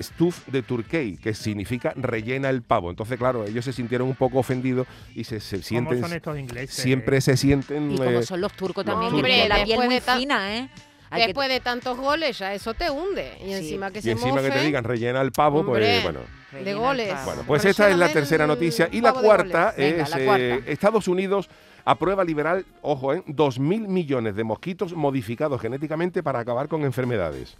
Stuff 0.00 0.46
de 0.48 0.62
Turkey, 0.62 1.16
que 1.16 1.34
significa 1.34 1.92
rellena 1.96 2.48
el 2.50 2.62
pavo. 2.62 2.90
Entonces, 2.90 3.18
claro, 3.18 3.44
ellos 3.44 3.64
se 3.64 3.72
sintieron 3.72 4.08
un 4.08 4.14
poco 4.16 4.38
ofendidos 4.38 4.86
y 5.14 5.24
se, 5.24 5.40
se 5.40 5.56
¿Cómo 5.56 5.64
sienten. 5.64 6.00
son 6.00 6.12
estos 6.12 6.38
ingleses? 6.38 6.74
Siempre 6.74 7.20
se 7.20 7.36
sienten. 7.36 7.92
Y 7.92 7.96
como 7.96 8.10
eh, 8.10 8.22
son 8.22 8.40
los 8.40 8.52
turcos 8.52 8.84
los 8.86 8.94
también, 8.94 9.14
que 9.16 9.22
tienen 9.28 9.48
la 9.48 9.54
Hombre, 9.56 9.64
piel 9.66 9.78
después 9.80 10.02
muy 10.04 10.18
fina, 10.20 10.56
¿eh? 10.56 10.68
Hay 11.12 11.22
que- 11.22 11.26
Después 11.28 11.48
de 11.48 11.58
tantos 11.60 11.98
goles, 11.98 12.38
ya 12.38 12.54
eso 12.54 12.72
te 12.72 12.88
hunde. 12.88 13.32
Y 13.40 13.46
Sí. 13.46 13.52
encima 13.52 13.90
que 13.90 13.98
y 13.98 14.02
se 14.02 14.12
encima 14.12 14.40
que 14.42 14.50
te 14.50 14.60
digan 14.60 14.84
rellena 14.84 15.20
el 15.20 15.32
pavo, 15.32 15.60
Hombre. 15.60 16.00
pues 16.02 16.02
bueno. 16.04 16.20
de 16.64 16.74
goles. 16.74 17.14
Bueno, 17.24 17.42
pues 17.46 17.62
Pero 17.62 17.70
esta 17.70 17.90
es 17.90 17.96
la 17.96 18.08
tercera 18.08 18.46
noticia. 18.46 18.88
Y 18.92 19.00
la 19.00 19.12
cuarta. 19.12 19.74
Venga, 19.76 20.02
es 20.04 20.10
la 20.10 20.38
eh. 20.38 20.62
Estados 20.66 21.08
Unidos 21.08 21.48
aprueba 21.84 22.22
liberar, 22.24 22.64
ojo, 22.82 23.12
eh, 23.14 23.22
2.000 23.26 23.88
millones 23.88 24.36
de 24.36 24.44
mosquitos 24.44 24.92
modificados 24.92 25.60
genéticamente 25.60 26.22
para 26.22 26.38
acabar 26.40 26.68
con 26.68 26.84
enfermedades. 26.84 27.56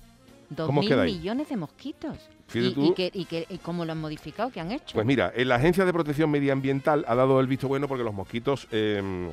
Dos 0.51 0.67
¿Cómo 0.67 0.81
mil 0.83 0.97
millones 0.97 1.49
de 1.49 1.57
mosquitos. 1.57 2.17
¿Y, 2.53 2.93
que- 2.95 3.11
y 3.15 3.25
que- 3.27 3.47
y 3.49 3.59
cómo 3.59 3.85
lo 3.85 3.93
han 3.93 4.01
modificado? 4.01 4.51
¿Qué 4.51 4.61
han 4.61 4.73
hecho? 4.73 4.95
Pues 4.95 5.07
mira, 5.07 5.33
eh, 5.37 5.45
la 5.45 5.55
Agencia 5.55 5.85
de 5.85 5.93
Protección 5.93 6.29
Medioambiental 6.31 7.05
ha 7.07 7.15
dado 7.15 7.39
el 7.41 7.47
visto 7.47 7.69
bueno 7.69 7.87
porque 7.87 8.03
los 8.03 8.13
mosquitos 8.13 8.67
eh, 8.73 9.31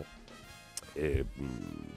eh, 0.95 1.23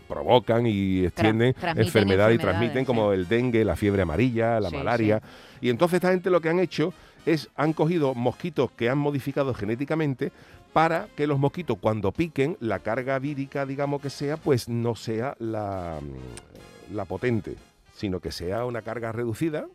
provocan 0.09 0.67
y 0.67 1.05
extienden 1.05 1.53
transmiten 1.55 1.87
enfermedades 1.87 2.35
y 2.37 2.39
transmiten 2.39 2.79
sí. 2.81 2.87
como 2.87 3.13
el 3.13 3.29
dengue, 3.29 3.65
la 3.65 3.77
fiebre 3.77 4.03
amarilla, 4.03 4.59
la 4.61 4.71
Sí, 4.71 4.77
malaria. 4.77 5.23
Y 5.61 5.69
entonces 5.69 5.97
esta 5.97 6.11
gente 6.11 6.31
lo 6.31 6.41
que 6.41 6.49
han 6.49 6.59
hecho 6.59 6.93
es, 7.27 7.51
han 7.57 7.75
cogido 7.75 8.15
mosquitos 8.15 8.71
que 8.73 8.89
han 8.89 8.99
modificado 8.99 9.53
genéticamente 9.53 10.33
para 10.73 11.09
que 11.17 11.27
los 11.27 11.39
mosquitos 11.39 11.77
cuando 11.81 12.13
piquen, 12.13 12.57
la 12.61 12.79
carga 12.79 13.19
vírica, 13.19 13.67
digamos 13.67 14.01
que 14.01 14.09
sea, 14.09 14.37
pues 14.39 14.69
no 14.69 14.95
sea 14.95 15.35
la, 15.39 15.99
la 16.93 17.05
potente, 17.05 17.57
sino 18.01 18.19
que 18.21 18.33
sea 18.33 18.65
una 18.65 18.81
carga 18.81 19.13
reducida 19.13 19.67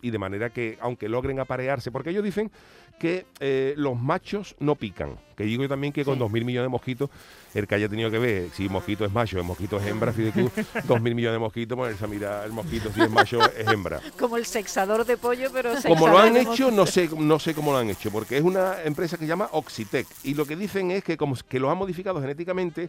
y 0.00 0.10
de 0.10 0.18
manera 0.18 0.50
que, 0.50 0.78
aunque 0.80 1.08
logren 1.08 1.38
aparearse, 1.38 1.90
porque 1.90 2.10
ellos 2.10 2.24
dicen 2.24 2.50
que 2.98 3.26
eh, 3.40 3.74
los 3.76 4.00
machos 4.00 4.54
no 4.58 4.74
pican. 4.74 5.18
Que 5.36 5.44
digo 5.44 5.62
yo 5.62 5.68
también 5.68 5.92
que 5.92 6.04
con 6.04 6.16
Sí. 6.16 6.20
2.000 6.24 6.44
millones 6.44 6.66
de 6.66 6.68
mosquitos, 6.68 7.10
el 7.54 7.66
que 7.66 7.74
haya 7.74 7.88
tenido 7.88 8.10
que 8.10 8.18
ver 8.18 8.50
si 8.50 8.68
mosquito 8.68 9.04
es 9.04 9.12
macho, 9.12 9.38
el 9.38 9.44
mosquito 9.44 9.78
es 9.78 9.86
hembra, 9.86 10.12
fíjate 10.12 10.42
tú, 10.42 10.48
2.000 10.88 11.00
millones 11.14 11.34
de 11.34 11.38
mosquitos, 11.38 11.76
ponerse 11.76 12.04
a 12.04 12.08
mirar 12.08 12.46
el 12.46 12.52
mosquito 12.52 12.90
si 12.92 13.00
es 13.02 13.10
macho 13.10 13.40
es 13.50 13.66
hembra. 13.66 14.00
Como 14.18 14.36
el 14.36 14.46
sexador 14.46 15.04
de 15.04 15.16
pollo, 15.16 15.50
pero 15.52 15.72
Como 15.86 16.08
lo 16.08 16.18
han 16.18 16.36
hecho, 16.36 16.70
no 16.70 16.86
sé, 16.86 17.08
no 17.18 17.38
sé 17.38 17.54
cómo 17.54 17.72
lo 17.72 17.78
han 17.78 17.90
hecho, 17.90 18.10
porque 18.10 18.36
es 18.38 18.42
una 18.42 18.82
empresa 18.82 19.16
que 19.16 19.24
se 19.24 19.28
llama 19.28 19.48
Oxitec. 19.52 20.06
Y 20.22 20.34
lo 20.34 20.46
que 20.46 20.54
dicen 20.56 20.90
es 20.90 21.02
que, 21.02 21.16
como, 21.16 21.34
que 21.48 21.58
los 21.60 21.70
han 21.70 21.78
modificado 21.78 22.20
genéticamente 22.20 22.88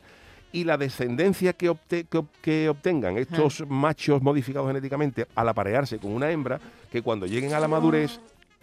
y 0.52 0.64
la 0.64 0.78
descendencia 0.78 1.54
que, 1.54 1.70
obte- 1.70 2.06
que 2.10 2.18
ob- 2.20 2.28
que 2.42 2.70
obtengan 2.70 3.18
estos 3.18 3.64
machos 3.68 4.22
modificados 4.22 4.68
genéticamente 4.68 5.28
al 5.36 5.50
aparearse 5.50 5.98
con 5.98 6.12
una 6.12 6.32
hembra, 6.32 6.60
que 6.92 7.02
cuando 7.02 7.26
lleguen 7.26 7.54
a 7.54 7.60
la 7.60 7.68
madurez 7.68 8.20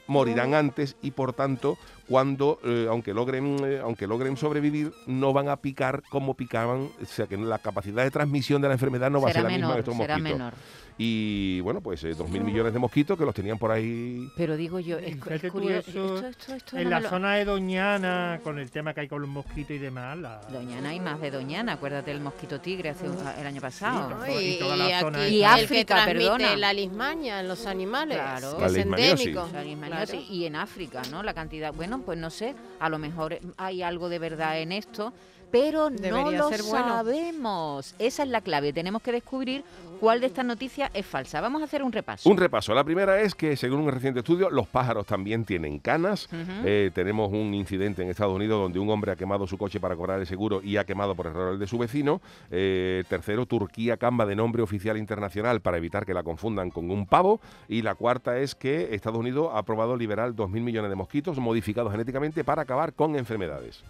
morirán 0.07 0.55
antes 0.55 0.97
y 1.03 1.11
por 1.13 1.33
tanto 1.33 1.79
cuando 2.13 2.59
eh, 2.63 2.87
aunque 2.91 3.15
logren 3.15 3.57
eh, 3.65 3.81
aunque 3.83 4.07
logren 4.07 4.37
sobrevivir 4.37 4.93
no 5.07 5.33
van 5.33 5.49
a 5.49 5.57
picar 5.57 6.03
como 6.11 6.35
picaban 6.35 6.91
o 7.03 7.07
sea 7.07 7.27
que 7.27 7.39
la 7.39 7.59
capacidad 7.59 8.05
de 8.05 8.11
transmisión 8.11 8.61
de 8.61 8.69
la 8.69 8.75
enfermedad 8.75 9.11
no 9.11 9.23
va 9.23 9.31
a 9.31 9.33
ser 9.33 9.45
la 9.45 9.49
misma 9.49 9.73
de 9.73 9.79
estos 9.79 9.97
será 9.97 10.19
mosquitos 10.19 10.39
menor. 10.39 10.53
y 10.99 11.61
bueno 11.63 11.81
pues 11.81 12.05
eh, 12.05 12.13
dos 12.15 12.29
mil 12.29 12.45
millones 12.45 12.75
de 12.75 12.79
mosquitos 12.79 13.17
que 13.19 13.25
los 13.25 13.35
tenían 13.35 13.57
por 13.59 13.71
ahí 13.71 14.29
Pero 14.37 14.57
digo 14.59 14.79
yo, 14.79 14.99
es, 14.99 15.17
curioso. 15.51 15.89
eso 15.91 16.17
Esto, 16.17 16.29
esto, 16.29 16.55
esto 16.55 16.77
En 16.77 16.85
no 16.85 16.91
la 16.91 17.01
lo- 17.01 17.09
zona 17.09 17.35
de 17.37 17.47
Doñana, 17.47 18.41
con 18.45 18.59
el 18.59 18.71
tema 18.71 18.93
que 18.93 19.01
hay 19.01 19.09
con 19.09 19.23
los 19.23 19.31
mosquitos 19.31 19.71
y 19.71 19.79
demás, 19.79 20.19
la... 20.19 20.41
Doñana 20.53 20.95
y 20.95 21.01
más 21.01 21.19
de 21.21 21.31
Doñana, 21.31 21.73
acuérdate 21.73 22.11
del 22.11 22.21
mosquito 22.21 22.61
tigre 22.61 22.91
hace 22.91 23.09
un- 23.09 23.17
el 23.41 23.47
año 23.47 23.61
pasado. 23.63 24.11
¿no? 24.11 24.27
Y, 24.41 24.57
Y 24.57 24.59
toda 24.59 24.77
la 24.77 24.91
y 24.91 25.01
zona 25.01 25.23
aquí 25.25 25.35
Y 25.35 25.39
el 25.39 25.45
África, 25.47 26.05
que 26.07 26.13
perdona. 26.13 26.57
la 26.57 26.73
lismaña 26.75 27.41
en 27.41 27.49
los 27.49 27.67
animales, 27.67 28.19
Claro. 28.19 28.57
que 28.57 28.61
La 28.63 28.67
es 28.69 28.77
endémico. 28.77 29.49
La. 29.53 30.05
Y 30.31 30.45
en 30.47 30.57
África, 30.57 31.03
¿no? 31.11 31.23
La 31.23 31.33
cantidad. 31.35 31.73
Bueno, 31.73 32.02
pues 32.03 32.19
no 32.19 32.31
sé, 32.31 32.55
a 32.81 32.89
lo 32.89 32.99
mejor 32.99 33.39
hay 33.57 33.83
algo 33.83 34.09
de 34.09 34.19
verdad 34.19 34.61
en 34.61 34.73
esto, 34.73 35.13
pero 35.53 35.91
no 35.91 36.31
lo 36.31 36.49
ser 36.49 36.63
bueno. 36.63 36.89
sabemos. 36.89 37.95
Esa 37.99 38.23
es 38.23 38.29
la 38.31 38.41
clave. 38.41 38.73
Tenemos 38.73 39.03
que 39.03 39.13
descubrir 39.13 39.63
cuál 40.01 40.21
de 40.21 40.27
estas 40.27 40.45
noticias 40.45 40.91
es 40.95 41.07
falsa. 41.07 41.41
Vamos 41.41 41.61
a 41.63 41.67
hacer 41.67 41.83
un 41.83 41.93
repaso. 41.93 42.29
Un 42.29 42.37
repaso. 42.39 42.75
La 42.75 42.83
primera 42.83 43.21
es 43.21 43.35
que, 43.35 43.57
según 43.57 43.81
un 43.81 43.91
reciente 43.93 44.21
estudio, 44.21 44.51
los 44.51 44.67
pájaros 44.67 45.07
también 45.07 45.45
tienen 45.45 45.79
canas. 45.79 46.29
Eh, 46.65 46.91
tenemos 46.95 47.31
un 47.31 47.55
incidente 47.55 48.03
en 48.03 48.09
Estados 48.09 48.35
Unidos 48.35 48.61
donde 48.61 48.79
un 48.79 48.89
hombre 48.91 49.13
ha 49.13 49.17
quemado 49.17 49.47
su 49.47 49.59
coche 49.59 49.79
para 49.79 49.95
cobrar 49.95 50.19
el 50.19 50.27
seguro 50.27 50.61
y 50.63 50.79
ha 50.79 50.85
quemado 50.85 51.15
por 51.15 51.27
error 51.27 51.53
el 51.53 51.59
de 51.59 51.67
su 51.67 51.79
vecino. 51.79 52.21
Eh, 52.51 53.05
tercero, 53.09 53.47
Turquía 53.47 53.99
cambia 53.99 54.27
de 54.27 54.35
nombre 54.35 54.63
oficial 54.63 54.97
internacional 54.97 55.61
para 55.61 55.77
evitar 55.77 56.07
que 56.07 56.15
la 56.15 56.23
confundan 56.23 56.71
con 56.71 56.91
un 56.91 57.07
pavo. 57.07 57.41
Y 57.69 57.83
la 57.83 57.95
cuarta 57.95 58.39
es 58.39 58.55
que 58.55 58.95
Estados 58.95 59.19
Unidos 59.19 59.51
ha 59.53 59.59
aprobado 59.59 59.97
liberar 59.97 60.33
2.000 60.33 60.49
millones 60.63 60.91
de 60.91 60.97
mosquitos 60.97 61.39
modificados 61.39 61.93
genéticamente 61.93 62.43
para 62.43 62.63
acabar 62.63 62.95
con 62.95 63.17
enfermedades. 63.17 63.85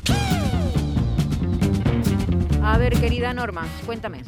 A 2.72 2.78
ver, 2.78 2.98
querida 2.98 3.34
Norma, 3.34 3.68
cuéntame. 3.84 4.22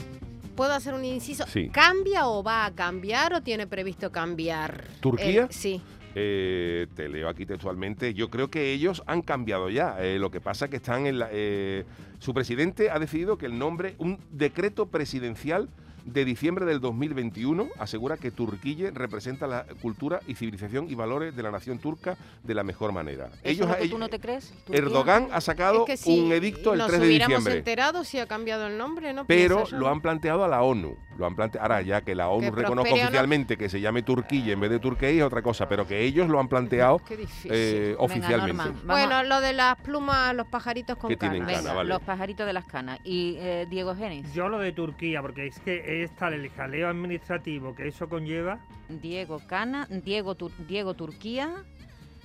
¿Puedo 0.54 0.74
hacer 0.74 0.92
un 0.92 1.02
inciso? 1.02 1.46
Sí. 1.46 1.70
¿Cambia 1.70 2.26
o 2.26 2.42
va 2.42 2.66
a 2.66 2.74
cambiar 2.74 3.32
o 3.32 3.40
tiene 3.40 3.66
previsto 3.66 4.12
cambiar? 4.12 4.84
¿Turquía? 5.00 5.44
Eh, 5.44 5.48
sí. 5.48 5.80
Eh, 6.14 6.86
te 6.94 7.08
leo 7.08 7.30
aquí 7.30 7.46
textualmente. 7.46 8.12
Yo 8.12 8.28
creo 8.28 8.50
que 8.50 8.70
ellos 8.74 9.02
han 9.06 9.22
cambiado 9.22 9.70
ya. 9.70 9.96
Eh, 9.98 10.18
lo 10.18 10.30
que 10.30 10.42
pasa 10.42 10.68
que 10.68 10.76
están 10.76 11.06
en 11.06 11.20
la. 11.20 11.30
eh, 11.32 11.86
su 12.18 12.34
presidente 12.34 12.90
ha 12.90 12.98
decidido 12.98 13.38
que 13.38 13.46
el 13.46 13.58
nombre, 13.58 13.94
un 13.96 14.18
decreto 14.30 14.90
presidencial 14.90 15.70
de 16.04 16.24
diciembre 16.24 16.64
del 16.66 16.80
2021 16.80 17.68
asegura 17.78 18.16
que 18.16 18.30
Turquía 18.30 18.90
representa 18.92 19.46
la 19.46 19.64
cultura 19.80 20.20
y 20.26 20.34
civilización 20.34 20.88
y 20.90 20.94
valores 20.94 21.34
de 21.34 21.42
la 21.42 21.50
nación 21.50 21.78
turca 21.78 22.16
de 22.42 22.54
la 22.54 22.62
mejor 22.62 22.92
manera. 22.92 23.30
¿Eso 23.42 23.64
es 23.64 23.68
lo 23.68 23.76
que 23.76 23.82
ellos- 23.82 23.90
tú 23.92 23.98
no 23.98 24.08
te 24.08 24.20
crees? 24.20 24.50
Turquía? 24.64 24.76
Erdogan 24.78 25.28
ha 25.32 25.40
sacado 25.40 25.80
Es 25.80 25.86
que 25.86 25.96
si 25.96 26.20
un 26.20 26.32
edicto 26.32 26.72
el 26.72 26.78
nos 26.78 26.88
3 26.88 27.00
de 27.00 27.06
hubiéramos 27.06 27.28
diciembre. 27.38 27.58
enterado 27.58 28.04
si 28.04 28.18
ha 28.18 28.26
cambiado 28.26 28.66
el 28.66 28.76
nombre, 28.78 29.12
¿no? 29.12 29.24
Pero 29.26 29.64
lo 29.72 29.88
han 29.88 30.00
planteado 30.00 30.44
a 30.44 30.48
la 30.48 30.62
ONU. 30.62 30.96
Lo 31.16 31.26
han 31.26 31.36
plante- 31.36 31.58
Ahora, 31.60 31.80
ya 31.82 32.00
que 32.02 32.14
la 32.16 32.28
ONU 32.28 32.50
Que 32.50 32.62
reconozca 32.62 32.90
no. 32.90 32.96
oficialmente 32.96 33.56
que 33.56 33.68
se 33.68 33.80
llame 33.80 34.02
Turquía 34.02 34.52
en 34.52 34.60
vez 34.60 34.70
de 34.70 34.80
Turquía 34.80 35.10
es 35.10 35.22
otra 35.22 35.42
cosa, 35.42 35.68
pero 35.68 35.86
que 35.86 36.02
ellos 36.02 36.28
lo 36.28 36.40
han 36.40 36.48
planteado 36.48 37.00
eh, 37.44 37.94
oficialmente. 37.98 38.64
Bueno, 38.84 39.22
lo 39.22 39.40
de 39.40 39.52
las 39.52 39.76
plumas, 39.76 40.34
los 40.34 40.46
pajaritos 40.48 40.96
con 40.98 41.14
canas. 41.14 41.52
cana, 41.62 41.72
vale. 41.72 41.88
los 41.88 42.02
pajaritos 42.02 42.46
de 42.46 42.52
las 42.52 42.64
canas. 42.64 42.98
Y 43.04 43.36
eh, 43.38 43.66
Diego 43.70 43.94
Genis. 43.94 44.32
Yo 44.34 44.48
lo 44.48 44.58
de 44.58 44.72
Turquía, 44.72 45.22
porque 45.22 45.46
es 45.46 45.58
que 45.60 45.93
es 46.02 46.14
tal 46.16 46.34
el 46.34 46.50
jaleo 46.50 46.88
administrativo 46.88 47.74
que 47.74 47.88
eso 47.88 48.08
conlleva. 48.08 48.58
Diego 48.88 49.40
Cana, 49.46 49.86
Diego, 49.88 50.34
Tur- 50.36 50.52
Diego 50.66 50.94
Turquía, 50.94 51.64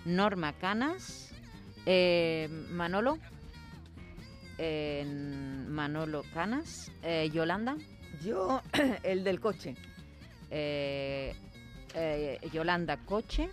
Norma 0.06 0.54
Canas, 0.54 1.34
eh, 1.86 2.50
Manolo, 2.72 3.18
eh, 4.58 5.06
Manolo 5.70 6.24
Canas, 6.34 6.92
eh, 7.04 7.30
Yolanda, 7.34 7.78
Yo, 8.24 8.62
el 9.04 9.24
del 9.24 9.40
coche. 9.40 9.76
eh, 10.52 11.34
eh, 11.96 12.40
Yolanda 12.52 12.98
Coche. 12.98 13.50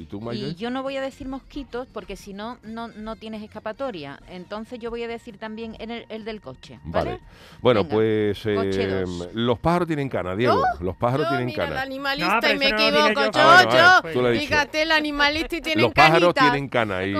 ¿Y 0.00 0.06
tú, 0.06 0.18
Y 0.18 0.24
Maite? 0.24 0.54
yo 0.54 0.70
no 0.70 0.82
voy 0.82 0.96
a 0.96 1.02
decir 1.02 1.28
mosquitos 1.28 1.86
porque 1.92 2.16
si 2.16 2.32
no, 2.32 2.58
no, 2.62 2.88
no 2.88 3.16
tienes 3.16 3.42
escapatoria. 3.42 4.18
Entonces 4.28 4.78
yo 4.78 4.90
voy 4.90 5.02
a 5.02 5.08
decir 5.08 5.36
también 5.38 5.76
en 5.78 5.90
el, 5.90 6.06
el 6.08 6.24
del 6.24 6.40
coche. 6.40 6.80
¿vale? 6.84 7.10
Vale. 7.10 7.20
Bueno, 7.60 7.80
Venga, 7.84 7.94
pues 7.96 8.42
eh, 8.46 9.04
los 9.34 9.58
pájaros 9.58 9.86
tienen 9.88 10.08
cana, 10.08 10.34
Diego. 10.36 10.62
Los 10.80 10.96
pájaros 10.96 11.26
Yo, 11.26 11.30
tienen 11.30 11.46
mira, 11.46 11.64
el 11.64 11.70
cana. 11.70 11.82
animalista 11.82 12.34
No, 12.34 12.40
pero 12.40 12.54
y 12.54 12.58
me 12.58 12.68
equivoco. 12.68 13.24
yo. 13.24 13.30
Yo, 13.30 13.30
Ah, 13.40 14.00
bueno, 14.02 14.20
yo. 14.22 14.30
dicho. 14.30 14.46
Fíjate, 14.46 14.82
el 14.82 14.92
animalista 14.92 15.56
y 15.56 15.60
tienen 15.62 15.84
Los 15.84 15.92
pájaros 15.94 16.34
tienen 16.34 16.68
cana. 16.68 17.04
Y. 17.04 17.14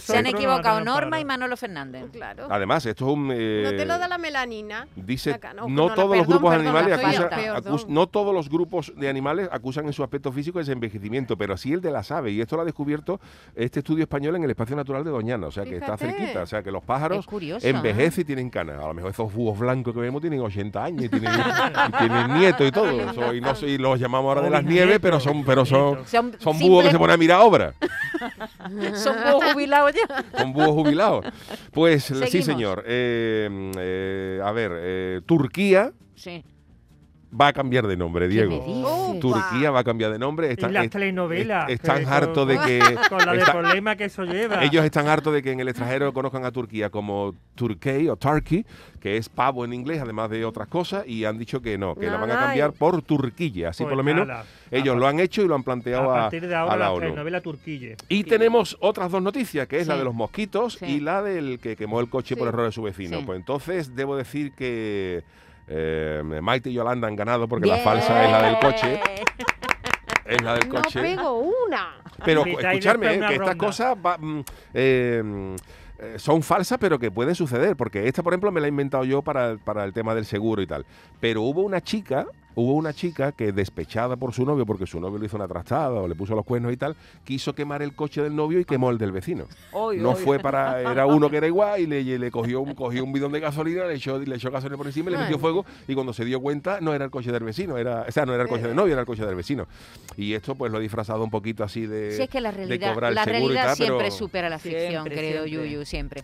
Se 0.00 0.16
han 0.18 0.26
equivocado 0.26 0.80
Norma 0.80 1.18
y 1.20 1.24
Manolo 1.24 1.56
Fernández. 1.56 2.04
Claro. 2.12 2.46
Además, 2.50 2.84
esto 2.86 3.06
es 3.08 3.12
un... 3.14 3.30
eh, 3.32 3.62
no 3.64 3.70
te 3.70 3.86
lo 3.86 3.98
da 3.98 4.06
la 4.06 4.18
melanina. 4.18 4.86
Dice, 4.96 5.38
no, 5.68 5.92
todos 5.94 6.16
los 6.16 6.26
grupos 6.26 6.50
perdón, 6.50 6.66
animales 6.66 6.98
acusan, 6.98 7.84
no 7.88 8.06
todos 8.06 8.34
los 8.34 8.48
grupos 8.48 8.92
de 8.96 9.08
animales 9.08 9.48
acusan 9.50 9.86
en 9.86 9.92
su 9.92 10.02
aspecto 10.02 10.30
físico 10.32 10.60
ese 10.60 10.72
envejecimiento, 10.72 11.36
pero 11.36 11.56
sí 11.56 11.70
sí 11.70 11.79
de 11.80 11.90
las 11.90 12.10
aves. 12.10 12.32
Y 12.32 12.40
esto 12.40 12.56
lo 12.56 12.62
ha 12.62 12.64
descubierto 12.64 13.20
este 13.54 13.80
estudio 13.80 14.02
español 14.02 14.36
en 14.36 14.44
el 14.44 14.50
Espacio 14.50 14.76
Natural 14.76 15.04
de 15.04 15.10
Doñana, 15.10 15.46
o 15.46 15.50
sea 15.50 15.64
que 15.64 15.76
está 15.76 15.96
cerquita. 15.96 16.42
O 16.42 16.46
sea 16.46 16.62
que 16.62 16.70
los 16.70 16.82
pájaros 16.82 17.26
¿eh? 17.40 17.58
envejecen 17.62 18.22
y 18.22 18.24
tienen 18.24 18.50
canas. 18.50 18.82
A 18.82 18.86
lo 18.86 18.94
mejor 18.94 19.10
esos 19.10 19.32
búhos 19.32 19.58
blancos 19.58 19.94
que 19.94 20.00
vemos 20.00 20.20
tienen 20.20 20.40
80 20.40 20.84
años 20.84 21.04
y 21.04 21.08
tienen, 21.08 21.32
y 21.32 21.92
tienen 21.98 22.34
nietos 22.38 22.66
y 22.66 22.72
todo. 22.72 22.90
Eso, 22.90 23.34
y, 23.34 23.40
no, 23.40 23.52
y 23.62 23.78
los 23.78 23.98
llamamos 23.98 24.28
ahora 24.28 24.42
de 24.42 24.50
las 24.50 24.64
nieves, 24.64 24.98
pero 25.00 25.20
son, 25.20 25.44
pero 25.44 25.64
son. 25.64 26.06
Son, 26.06 26.36
son 26.38 26.58
búhos 26.58 26.84
que 26.84 26.90
se 26.90 26.98
ponen 26.98 27.14
a 27.14 27.16
mirar 27.16 27.40
obras. 27.42 27.74
son 28.94 29.16
búhos 29.24 29.52
jubilados 29.52 29.92
ya. 29.92 30.24
Son 30.38 30.52
búhos 30.52 30.70
jubilados. 30.70 31.26
Pues 31.72 32.04
sí, 32.04 32.42
señor. 32.42 32.84
Eh, 32.86 33.70
eh, 33.78 34.40
a 34.42 34.52
ver, 34.52 34.72
eh, 34.74 35.20
Turquía 35.26 35.92
Sí. 36.20 36.44
Va 37.38 37.48
a 37.48 37.52
cambiar 37.52 37.86
de 37.86 37.96
nombre, 37.96 38.26
¿Qué 38.28 38.28
me 38.28 38.34
Diego. 38.34 38.64
dices? 38.66 38.84
Oh, 38.86 39.16
Turquía 39.20 39.70
va 39.70 39.80
a 39.80 39.84
cambiar 39.84 40.10
de 40.12 40.18
nombre. 40.18 40.48
Y 40.48 40.50
Están, 40.52 40.72
las 40.72 40.84
est- 40.84 40.92
telenovelas. 40.92 41.70
est- 41.70 41.80
están 41.84 42.04
hartos 42.06 42.48
de 42.48 42.58
que... 42.58 42.80
Con 43.08 43.18
la 43.24 43.32
de 43.32 43.38
está- 43.38 43.52
problema 43.52 43.94
que 43.96 44.04
eso 44.06 44.24
lleva. 44.24 44.64
ellos 44.64 44.84
están 44.84 45.06
hartos 45.06 45.32
de 45.34 45.42
que 45.42 45.52
en 45.52 45.60
el 45.60 45.68
extranjero 45.68 46.12
conozcan 46.12 46.44
a 46.44 46.50
Turquía 46.50 46.90
como 46.90 47.34
Turkey 47.54 48.08
o 48.08 48.16
Turkey, 48.16 48.64
que 49.00 49.16
es 49.16 49.28
pavo 49.28 49.64
en 49.64 49.72
inglés, 49.72 50.00
además 50.02 50.28
de 50.30 50.44
otras 50.44 50.66
cosas, 50.68 51.06
y 51.06 51.24
han 51.24 51.38
dicho 51.38 51.62
que 51.62 51.78
no, 51.78 51.94
que 51.94 52.06
la 52.10 52.16
van 52.16 52.30
a 52.32 52.40
cambiar 52.40 52.72
y- 52.74 52.78
por 52.78 53.00
Turquilla. 53.02 53.68
Así 53.70 53.84
Pues 53.84 53.90
por 53.90 53.96
lo 53.98 54.02
menos 54.04 54.26
nada, 54.26 54.44
ellos 54.70 54.96
lo 54.96 55.06
han 55.06 55.20
hecho 55.20 55.42
y 55.42 55.46
lo 55.48 55.54
han 55.54 55.62
planteado 55.62 56.10
A 56.10 56.18
a, 56.18 56.20
partir 56.22 56.46
de 56.48 56.54
a 56.54 56.60
ahora 56.60 56.76
la 56.76 56.84
la 56.86 56.92
ONU. 56.92 57.00
telenovela 57.00 57.40
Turquille. 57.40 57.96
Y 58.08 58.24
tenemos 58.24 58.76
otras 58.80 59.10
dos 59.10 59.22
noticias, 59.22 59.68
que 59.68 59.78
es 59.78 59.86
la 59.86 59.96
de 59.96 60.04
los 60.04 60.14
mosquitos 60.14 60.74
Sí. 60.80 60.84
y 60.86 61.00
la 61.00 61.22
del 61.22 61.58
que 61.60 61.76
quemó 61.76 62.00
el 62.00 62.08
coche 62.08 62.34
por 62.36 62.48
Sí. 62.48 62.48
error 62.48 62.66
de 62.66 62.72
su 62.72 62.82
vecino. 62.82 63.18
Sí. 63.18 63.22
Pues 63.24 63.38
entonces 63.38 63.94
debo 63.94 64.16
decir 64.16 64.52
que 64.54 65.22
eh, 65.70 66.22
Maite 66.42 66.68
y 66.68 66.72
Yolanda 66.74 67.06
han 67.08 67.14
ganado 67.16 67.46
porque 67.48 67.68
la 67.68 67.78
falsa 67.78 68.24
es 68.24 68.30
la 68.30 68.42
del 68.42 68.58
coche. 68.58 69.00
Es 70.26 70.40
la 70.42 70.54
del 70.54 70.68
No 70.68 70.76
coche. 70.76 71.00
pego 71.00 71.38
una. 71.66 71.96
Pero 72.24 72.44
escucharme, 72.46 73.08
después 73.08 73.24
eh, 73.24 73.26
que 73.28 73.34
estas 73.34 73.56
cosas 73.56 73.96
va- 73.96 74.16
mm, 74.16 74.38
mm, 74.38 75.56
eh, 75.98 76.14
son 76.18 76.42
falsas, 76.44 76.78
pero 76.78 77.00
que 77.00 77.10
pueden 77.10 77.34
suceder. 77.34 77.74
Porque 77.76 78.06
esta, 78.06 78.22
por 78.22 78.32
ejemplo, 78.32 78.52
me 78.52 78.60
la 78.60 78.66
he 78.66 78.70
inventado 78.70 79.02
yo 79.04 79.22
para, 79.22 79.56
para 79.56 79.82
el 79.82 79.92
tema 79.92 80.14
del 80.14 80.24
seguro 80.24 80.62
y 80.62 80.68
tal. 80.68 80.86
Pero 81.18 81.42
hubo 81.42 81.62
una 81.62 81.80
chica, 81.80 82.26
hubo 82.54 82.74
una 82.74 82.92
chica 82.92 83.32
que 83.32 83.52
despechada 83.52 84.16
por 84.16 84.32
su 84.34 84.44
novio, 84.44 84.66
porque 84.66 84.86
su 84.86 85.00
novio 85.00 85.18
le 85.18 85.26
hizo 85.26 85.36
una 85.36 85.48
trastada 85.48 85.90
o 85.92 86.08
le 86.08 86.14
puso 86.14 86.34
los 86.34 86.44
cuernos 86.44 86.72
y 86.72 86.76
tal, 86.76 86.96
quiso 87.24 87.54
quemar 87.54 87.82
el 87.82 87.94
coche 87.94 88.22
del 88.22 88.34
novio 88.34 88.58
y 88.60 88.64
quemó 88.64 88.90
el 88.90 88.98
del 88.98 89.12
vecino. 89.12 89.46
Oy, 89.72 89.98
No 89.98 90.10
oy. 90.10 90.16
fue 90.16 90.38
para, 90.38 90.80
era 90.80 91.06
uno 91.06 91.30
que 91.30 91.36
era 91.38 91.46
igual 91.46 91.80
y 91.80 91.86
le, 91.86 92.00
y 92.00 92.18
le 92.18 92.30
cogió, 92.30 92.60
un, 92.60 92.74
cogió 92.74 93.04
un 93.04 93.12
bidón 93.12 93.32
de 93.32 93.40
gasolina, 93.40 93.84
le 93.86 93.94
echó, 93.94 94.18
le 94.18 94.36
echó 94.36 94.50
gasolina 94.50 94.76
por 94.76 94.86
encima 94.86 95.08
y 95.10 95.12
le 95.12 95.18
Ay. 95.18 95.22
metió 95.24 95.38
fuego 95.38 95.64
y 95.88 95.94
cuando 95.94 96.12
se 96.12 96.24
dio 96.24 96.40
cuenta 96.40 96.80
no 96.80 96.92
era 96.94 97.04
el 97.04 97.10
coche 97.10 97.30
del 97.32 97.44
vecino, 97.44 97.78
era, 97.78 98.04
o 98.08 98.12
sea, 98.12 98.26
no 98.26 98.34
era 98.34 98.42
el 98.44 98.48
coche 98.48 98.66
del 98.66 98.76
novio, 98.76 98.92
era 98.92 99.00
el 99.02 99.06
coche 99.06 99.24
del 99.24 99.34
vecino. 99.34 99.66
Y 100.16 100.34
esto 100.34 100.54
pues 100.54 100.72
lo 100.72 100.78
he 100.78 100.82
disfrazado 100.82 101.22
un 101.24 101.30
poquito 101.30 101.64
así 101.64 101.86
de, 101.86 102.12
Si 102.16 102.22
es 102.22 102.28
que 102.28 102.40
la 102.40 102.50
de 102.50 102.56
realidad, 102.58 102.92
cobrar 102.94 103.10
el 103.10 103.14
la 103.14 103.22
y 103.22 103.26
realidad 103.26 103.66
tal, 103.68 103.76
siempre 103.76 103.98
pero- 104.06 104.10
supera 104.16 104.48
la 104.48 104.58
ficción, 104.58 104.90
Siempre, 104.90 105.14
querido 105.14 105.44
siempre. 105.44 105.70
Yuyu, 105.70 105.84
siempre. 105.84 106.22